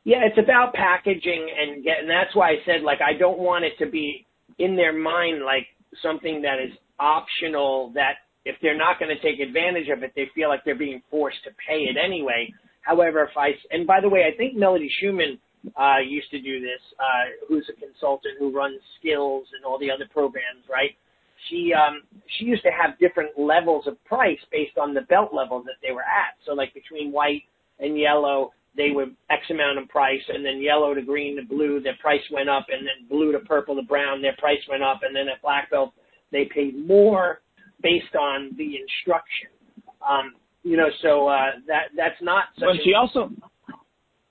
[0.04, 3.66] Yeah, it's about packaging and get, and that's why I said like I don't want
[3.66, 4.26] it to be
[4.58, 5.68] in their mind like
[6.02, 8.14] something that is optional that
[8.46, 11.44] if they're not going to take advantage of it, they feel like they're being forced
[11.44, 12.52] to pay it anyway.
[12.82, 15.38] However, if I and by the way, I think Melody Schumann
[15.76, 19.92] uh, used to do this, uh, who's a consultant who runs skills and all the
[19.92, 20.92] other programs, right?
[21.50, 22.02] She um,
[22.38, 25.92] she used to have different levels of price based on the belt level that they
[25.92, 26.38] were at.
[26.46, 27.44] So like between white
[27.80, 31.82] and yellow, they were X amount of price, and then yellow to green to blue,
[31.82, 35.02] their price went up, and then blue to purple to brown, their price went up,
[35.04, 35.94] and then at black belt,
[36.32, 37.42] they paid more
[37.82, 39.50] based on the instruction.
[40.08, 40.34] Um,
[40.64, 42.66] you know, so uh, that that's not such.
[42.66, 43.32] But she also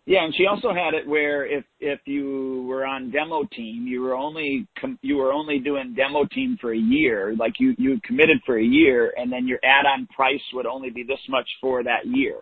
[0.08, 4.00] Yeah, and she also had it where if if you were on demo team, you
[4.00, 7.36] were only com- you were only doing demo team for a year.
[7.38, 11.02] Like you you committed for a year, and then your add-on price would only be
[11.02, 12.36] this much for that year.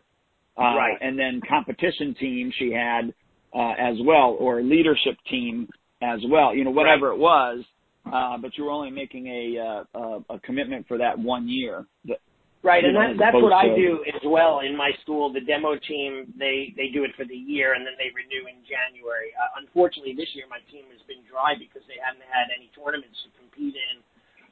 [0.57, 0.97] Uh, Right.
[1.01, 3.13] And then competition team she had
[3.53, 5.69] uh, as well, or leadership team
[6.03, 6.55] as well.
[6.55, 7.65] You know, whatever it was.
[8.07, 11.85] Uh, but you were only making a uh, a, a commitment for that one year.
[12.67, 15.31] Right, you and know, that, that's what I do as well in my school.
[15.31, 18.59] The demo team, they they do it for the year, and then they renew in
[18.67, 19.31] January.
[19.39, 23.15] Uh, unfortunately, this year my team has been dry because they haven't had any tournaments
[23.23, 24.03] to compete in,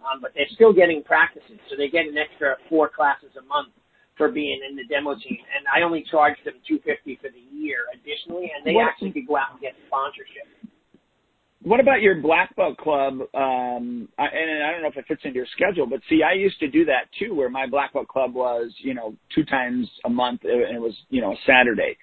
[0.06, 3.74] um, but they're still getting practices, so they get an extra four classes a month
[4.14, 5.42] for being in the demo team.
[5.50, 9.10] And I only charge them two fifty for the year additionally, and they What- actually
[9.10, 10.46] could go out and get sponsorship.
[11.64, 13.14] What about your black belt club?
[13.32, 16.34] Um, I, and I don't know if it fits into your schedule, but see, I
[16.34, 19.88] used to do that too, where my black belt club was, you know, two times
[20.04, 21.96] a month, and it was, you know, a Saturday,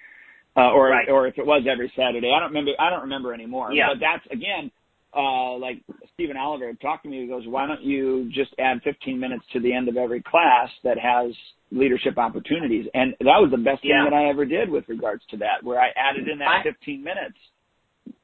[0.58, 1.08] uh, or Right.
[1.10, 2.72] or if it was every Saturday, I don't remember.
[2.80, 3.72] I don't remember anymore.
[3.72, 3.90] Yeah.
[3.94, 4.72] But that's again,
[5.16, 5.78] uh, like
[6.16, 7.22] Stephen Oliver talked to me.
[7.22, 10.72] He goes, "Why don't you just add 15 minutes to the end of every class
[10.84, 11.38] that has
[11.72, 14.06] leadership opportunities?" And that was the best Yeah.
[14.06, 16.64] thing that I ever did with regards to that, where I added in that I-
[16.64, 17.38] 15 minutes.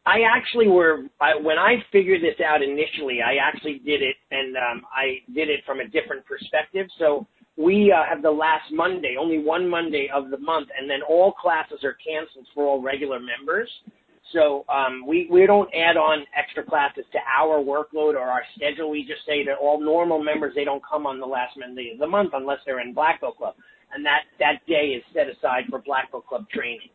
[0.07, 3.19] I actually were I, when I figured this out initially.
[3.21, 6.87] I actually did it, and um, I did it from a different perspective.
[6.97, 7.27] So
[7.57, 11.33] we uh, have the last Monday, only one Monday of the month, and then all
[11.33, 13.69] classes are canceled for all regular members.
[14.31, 18.89] So um, we we don't add on extra classes to our workload or our schedule.
[18.89, 21.99] We just say that all normal members they don't come on the last Monday of
[21.99, 23.55] the month unless they're in Black Belt Club,
[23.93, 26.89] and that that day is set aside for Black Belt Club training.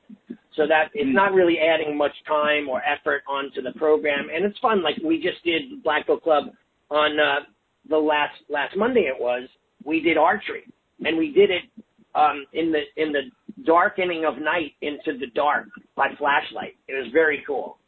[0.56, 4.58] So that it's not really adding much time or effort onto the program, and it's
[4.58, 4.82] fun.
[4.82, 6.44] Like we just did Black Belt Club
[6.90, 7.46] on uh,
[7.88, 9.02] the last last Monday.
[9.08, 9.48] It was
[9.84, 10.64] we did archery,
[11.04, 11.62] and we did it
[12.14, 13.22] um, in the in the
[13.64, 15.66] darkening of night into the dark
[15.96, 16.76] by flashlight.
[16.88, 17.78] It was very cool.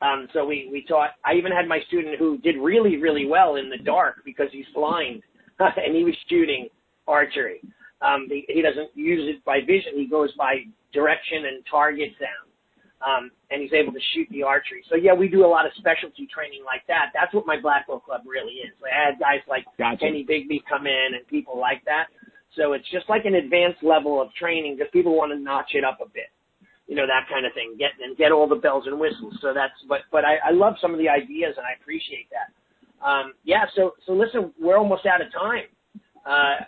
[0.00, 1.10] Um, so we we taught.
[1.24, 4.66] I even had my student who did really really well in the dark because he's
[4.74, 5.22] blind,
[5.58, 6.68] and he was shooting
[7.06, 7.60] archery.
[8.04, 9.96] Um, he, he doesn't use it by vision.
[9.96, 12.50] He goes by direction and target sound.
[13.04, 14.82] Um, and he's able to shoot the archery.
[14.88, 17.12] So yeah, we do a lot of specialty training like that.
[17.12, 18.72] That's what my Black Belt Club really is.
[18.80, 19.98] I had guys like Gotcha.
[19.98, 22.06] Kenny Bigby come in and people like that.
[22.56, 25.84] So it's just like an advanced level of training because people want to notch it
[25.84, 26.32] up a bit.
[26.86, 27.76] You know, that kind of thing.
[27.78, 29.34] Get and get all the bells and whistles.
[29.40, 32.52] So that's but but I, I love some of the ideas and I appreciate that.
[33.04, 35.68] Um, yeah, so so listen, we're almost out of time.
[36.24, 36.64] Uh,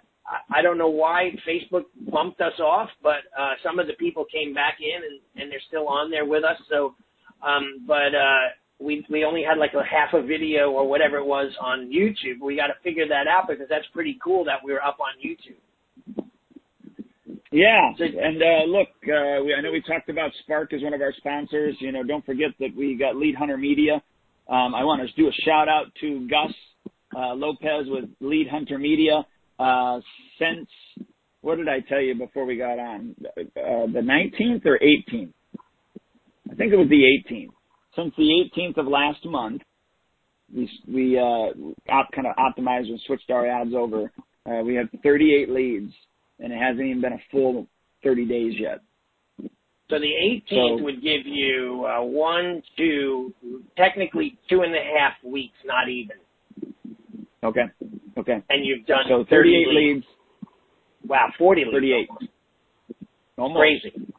[0.51, 4.53] I, don't know why Facebook bumped us off, but uh, some of the people came
[4.53, 6.57] back in and, and they're still on there with us.
[6.68, 6.95] So,
[7.47, 8.51] um, but uh,
[8.81, 12.41] we we only had like a half a video or whatever it was on YouTube.
[12.43, 15.14] We got to figure that out because that's pretty cool that we were up on
[15.24, 16.24] YouTube.
[17.53, 20.93] Yeah, So- and uh, look, uh, we, I know we talked about Spark as one
[20.93, 21.77] of our sponsors.
[21.81, 24.03] You know, don't forget that we got Lead Hunter Media.
[24.49, 26.53] Um, I want to do a shout out to Gus
[27.16, 29.24] uh, Lopez with Lead Hunter Media.
[29.59, 30.01] Uh,
[30.39, 30.69] since
[31.41, 33.15] what did I tell you before we got on?
[33.37, 35.33] Uh, the 19th or 18th?
[36.51, 37.03] I think it was the
[37.33, 37.51] 18th.
[37.95, 39.63] Since the 18th of last month,
[40.55, 44.13] we we uh, op, kind of optimized and switched our ads over.
[44.45, 45.93] Uh, we have 38 leads
[46.39, 47.67] and it hasn't even been a full
[48.05, 48.81] 30 days yet.
[49.89, 50.13] So the
[50.51, 53.33] 18th So- would give you uh, one, two,
[53.77, 56.17] technically two and a half weeks, not even,
[57.47, 57.65] Okay.
[58.19, 58.43] Okay.
[58.51, 60.07] and you've done So 30 38 leads,
[61.07, 61.73] Wow, 40 leads.
[61.73, 62.09] 38.
[63.39, 63.59] Almost.
[63.61, 64.13] Crazy.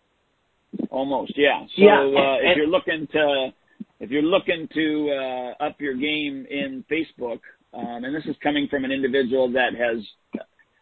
[0.89, 1.33] Almost.
[1.37, 1.65] Yeah.
[1.75, 3.53] So Yeah, uh, and- if you're looking to
[3.99, 7.39] if you're looking to uh, up your game in Facebook,
[7.73, 9.97] um, and this is coming from an individual that has,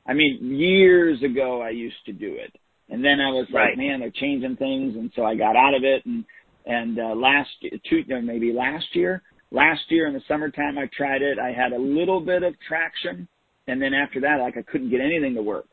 [0.05, 2.53] I mean, years ago I used to do it,
[2.89, 3.69] and then I was Right.
[3.69, 6.25] like, man, they're changing things, and so I got out of it, and
[6.67, 7.49] and uh, last
[7.87, 9.21] two maybe last year,
[9.51, 13.27] last year in the summertime I tried it, I had a little bit of traction,
[13.67, 15.67] and then after that, like I couldn't get anything to work,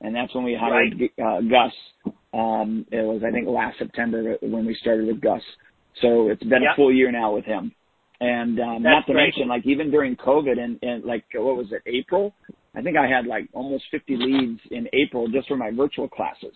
[0.00, 1.72] and that's when we hired uh, Gus.
[2.34, 5.42] Um, it was I think last September when we started with Gus.
[6.00, 6.72] So it's been Yep.
[6.72, 7.72] a full year now with him.
[8.20, 9.24] And um, not to great.
[9.24, 12.32] mention, like even during COVID and, and like what was it, April?
[12.74, 16.54] I think I had like almost 50 leads in April just for my virtual classes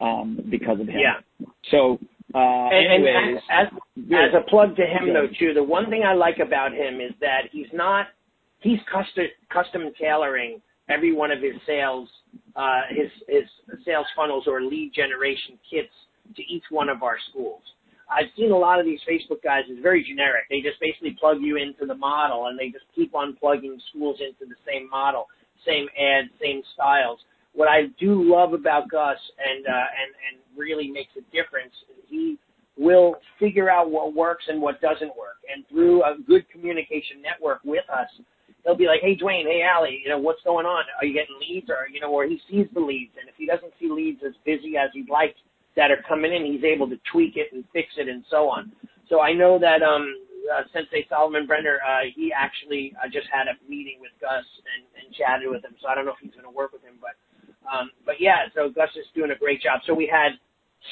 [0.00, 1.00] um, because of him.
[1.00, 1.46] Yeah.
[1.70, 1.98] So,
[2.34, 3.72] uh, And, anyways, and as,
[4.08, 4.14] good.
[4.14, 7.12] as a plug to him though too, the one thing I like about him is
[7.20, 8.06] that he's not
[8.60, 12.08] he's custom custom tailoring every one of his sales
[12.56, 13.44] uh, his his
[13.84, 15.92] sales funnels or lead generation kits
[16.36, 17.62] to each one of our schools.
[18.10, 20.44] I've seen a lot of these Facebook guys is very generic.
[20.50, 24.18] They just basically plug you into the model and they just keep on plugging schools
[24.18, 25.26] into the same model,
[25.64, 27.20] same ads, same styles.
[27.54, 31.72] What I do love about Gus and uh, and and really makes a difference,
[32.08, 32.38] he
[32.78, 35.38] will figure out what works and what doesn't work.
[35.52, 38.08] And through a good communication network with us,
[38.64, 40.84] he'll be like, "Hey, Duane, hey, Allie, you know what's going on?
[41.00, 43.46] Are you getting leads, or you know, or he sees the leads, and if he
[43.46, 45.34] doesn't see leads as busy as he'd like
[45.76, 48.72] that are coming in, he's able to tweak it and fix it and so on.
[49.08, 50.14] So I know that um,
[50.50, 54.82] uh, Sensei Solomon Brenner, uh, he actually uh, just had a meeting with Gus and,
[54.98, 55.74] and chatted with him.
[55.82, 57.18] So I don't know if he's going to work with him, but
[57.66, 59.80] um, but yeah, so Gus is doing a great job.
[59.86, 60.32] So we had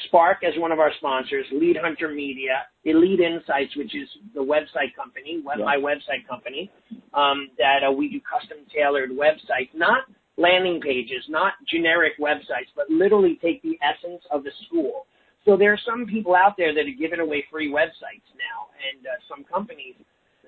[0.05, 4.93] Spark as one of our sponsors, Lead Hunter Media, Elite Insights, which is the website
[4.95, 5.65] company, web, yeah.
[5.65, 6.69] my website company,
[7.13, 10.03] um, that uh, we do custom tailored websites, not
[10.37, 15.07] landing pages, not generic websites, but literally take the essence of the school.
[15.45, 19.07] So there are some people out there that are giving away free websites now, and
[19.07, 19.95] uh, some companies,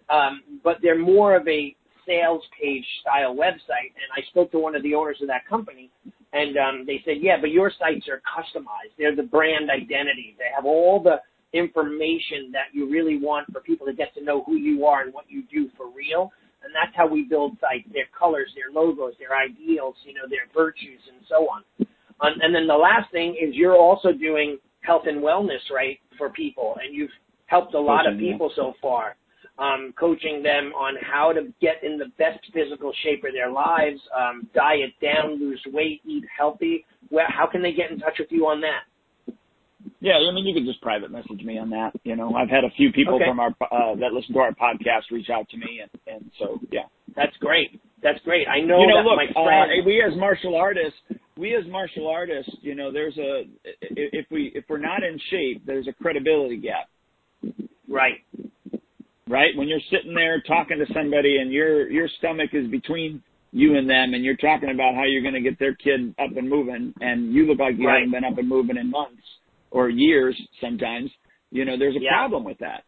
[0.10, 3.94] um, but they're more of a sales page style website.
[3.96, 5.90] And I spoke to one of the owners of that company,
[6.34, 8.96] and um, they said, yeah, but your sites are customized.
[8.98, 10.36] They're the brand identity.
[10.38, 11.20] They have all the
[11.54, 15.14] information that you really want for people to get to know who you are and
[15.14, 16.32] what you do for real.
[16.64, 20.48] And that's how we build sites, their colors, their logos, their ideals, you know, their
[20.54, 21.64] virtues and so on.
[22.22, 26.30] Um, and then the last thing is you're also doing health and wellness, right, for
[26.30, 26.78] people.
[26.82, 27.10] And you've
[27.48, 29.16] helped a lot of people so far
[29.62, 34.00] um, coaching them on how to get in the best physical shape of their lives,
[34.18, 36.84] um, diet down, lose weight, eat healthy.
[37.12, 38.90] Well, how can they get in touch with you on that?
[40.00, 41.92] Yeah, I mean, you can just private message me on that.
[42.04, 43.26] You know, I've had a few people okay.
[43.28, 46.60] from our uh, that listen to our podcast reach out to me, and and so
[46.72, 47.80] yeah, that's great.
[48.02, 48.48] That's great.
[48.48, 48.82] I know.
[48.82, 49.72] You know, that look, my friend.
[49.72, 50.98] Uh, we as martial artists,
[51.38, 53.44] we as martial artists, you know, there's a
[53.82, 56.90] if we if we're not in shape, there's a credibility gap.
[57.88, 58.22] Right
[59.32, 59.56] right?
[59.56, 63.24] When you're sitting there talking to somebody and your your stomach is between
[63.54, 66.36] you and them and you're talking about how you're going to get their kid up
[66.36, 68.00] and moving and you look like you right.
[68.00, 69.24] haven't been up and moving in months
[69.72, 71.10] or years sometimes,
[71.50, 72.12] you know, there's a yeah.
[72.12, 72.84] problem with that.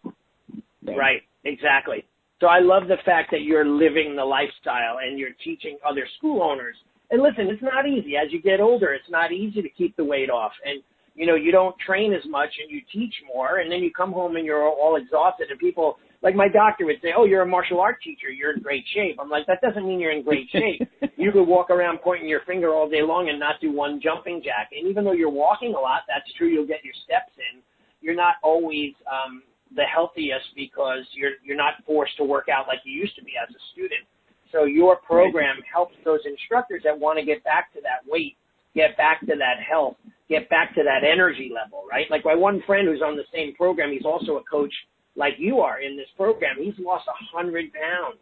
[0.85, 0.95] So.
[0.95, 2.05] Right, exactly.
[2.41, 6.43] So I love the fact that you're living the lifestyle and you're teaching other school
[6.43, 6.75] owners.
[7.09, 8.15] And listen, it's not easy.
[8.17, 10.51] As you get older, it's not easy to keep the weight off.
[10.65, 10.83] And
[11.15, 14.11] you know, you don't train as much and you teach more and then you come
[14.11, 17.45] home and you're all exhausted and people like my doctor would say, "Oh, you're a
[17.45, 18.29] martial art teacher.
[18.29, 20.87] You're in great shape." I'm like, that doesn't mean you're in great shape.
[21.17, 24.41] you could walk around pointing your finger all day long and not do one jumping
[24.43, 24.69] jack.
[24.71, 26.47] And even though you're walking a lot, that's true.
[26.47, 27.61] You'll get your steps in.
[28.01, 29.43] You're not always um,
[29.75, 33.33] the healthiest because you're you're not forced to work out like you used to be
[33.35, 34.07] as a student.
[34.53, 38.37] So your program helps those instructors that want to get back to that weight,
[38.75, 39.97] get back to that health,
[40.29, 42.05] get back to that energy level, right?
[42.09, 44.71] Like my one friend who's on the same program, he's also a coach
[45.15, 46.55] like you are in this program.
[46.59, 48.19] He's lost a hundred pounds.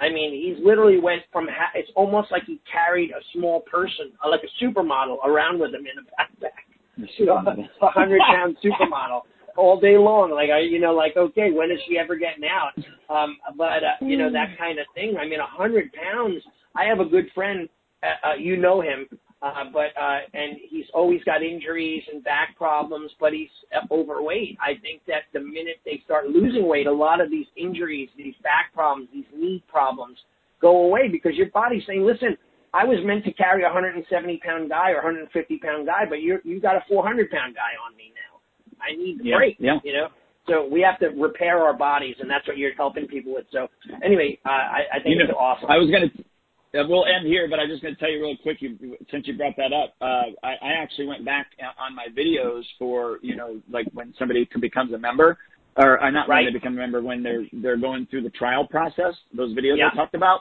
[0.00, 4.12] I mean, he's literally went from, ha- it's almost like he carried a small person,
[4.24, 6.50] uh, like a supermodel around with him in a backpack.
[7.16, 9.22] You know, a hundred pound supermodel
[9.56, 10.30] all day long.
[10.30, 12.72] Like I, you know, like, okay, when is she ever getting out?
[13.08, 15.16] Um, but, uh, you know, that kind of thing.
[15.18, 16.42] I mean, a hundred pounds.
[16.76, 17.68] I have a good friend,
[18.02, 19.06] uh, uh, you know him,
[19.42, 23.48] uh, but uh, and he's always got injuries and back problems, but he's
[23.90, 24.58] overweight.
[24.60, 28.34] I think that the minute they start losing weight, a lot of these injuries, these
[28.42, 30.18] back problems, these knee problems
[30.60, 32.36] go away because your body's saying, "Listen,
[32.74, 36.38] I was meant to carry a 170 pound guy or 150 pound guy, but you
[36.44, 38.40] you got a 400 pound guy on me now.
[38.84, 39.78] I need the yeah, break." Yeah.
[39.82, 40.08] You know.
[40.48, 43.46] So we have to repair our bodies, and that's what you're helping people with.
[43.52, 43.68] So
[44.04, 45.70] anyway, uh, I, I think you it's awesome.
[45.70, 46.24] I was going to
[46.72, 48.58] yeah, we'll end here, but I'm just going to tell you real quick.
[48.60, 51.48] You, since you brought that up, uh, I, I actually went back
[51.78, 55.36] on my videos for you know, like when somebody becomes a member,
[55.76, 56.44] or uh, not right.
[56.44, 59.14] when they become a member, when they're they're going through the trial process.
[59.36, 59.88] Those videos yeah.
[59.92, 60.40] I talked about.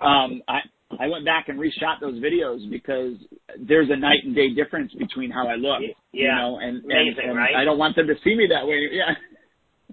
[0.00, 0.60] Um, I
[0.98, 3.14] I went back and reshot those videos because
[3.60, 5.80] there's a night and day difference between how I look.
[6.12, 6.22] Yeah.
[6.22, 7.54] You know, and Amazing, and, and right?
[7.56, 8.88] I don't want them to see me that way.
[8.90, 9.14] Yeah.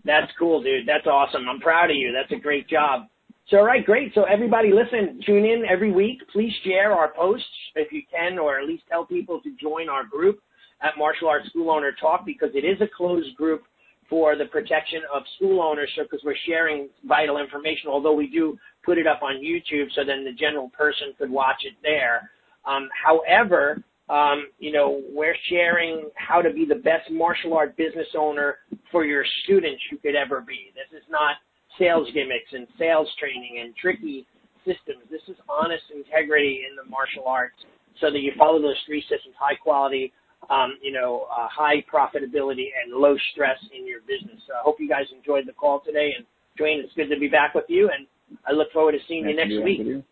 [0.05, 0.87] That's cool, dude.
[0.87, 1.47] That's awesome.
[1.49, 2.15] I'm proud of you.
[2.15, 3.07] That's a great job.
[3.49, 4.13] So, all right, great.
[4.13, 6.19] So everybody listen, tune in every week.
[6.33, 7.45] Please share our posts
[7.75, 10.39] if you can, or at least tell people to join our group
[10.81, 13.63] at Martial Arts School Owner Talk because it is a closed group
[14.09, 18.97] for the protection of school ownership because we're sharing vital information, although we do put
[18.97, 22.29] it up on YouTube so then the general person could watch it there.
[22.65, 28.07] Um, however, um, you know, we're sharing how to be the best martial art business
[28.17, 28.57] owner
[28.91, 30.71] for your students you could ever be.
[30.75, 31.35] This is not
[31.79, 34.25] sales gimmicks and sales training and tricky
[34.65, 35.03] systems.
[35.09, 37.57] This is honest integrity in the martial arts
[38.01, 40.13] so that you follow those three systems, high quality,
[40.49, 44.39] um, you know, uh, high profitability and low stress in your business.
[44.47, 46.13] So I hope you guys enjoyed the call today.
[46.15, 46.25] And
[46.57, 47.89] Duane, it's good to be back with you.
[47.89, 48.05] And
[48.45, 50.03] I look forward to seeing nice you next week.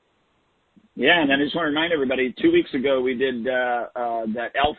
[0.96, 4.26] Yeah, and I just want to remind everybody, two weeks ago we did uh, uh,
[4.34, 4.78] that ELF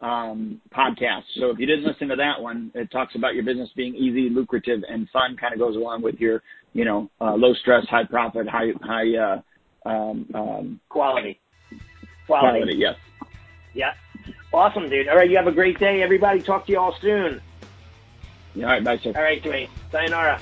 [0.00, 1.24] um, podcast.
[1.38, 4.28] So if you didn't listen to that one, it talks about your business being easy,
[4.30, 5.36] lucrative, and fun.
[5.36, 6.42] Kind of goes along with your,
[6.72, 11.40] you know, uh, low stress, high profit, high high uh, um, um, quality.
[12.26, 12.58] Quality.
[12.58, 12.76] Quality.
[12.76, 12.96] Yes.
[13.74, 13.92] Yeah.
[14.52, 15.08] Awesome, dude.
[15.08, 15.28] All right.
[15.28, 16.42] You have a great day, everybody.
[16.42, 17.40] Talk to you all soon.
[18.56, 18.82] All right.
[18.82, 19.12] Bye, sir.
[19.14, 19.68] All right, Duane.
[19.90, 20.40] Sayonara.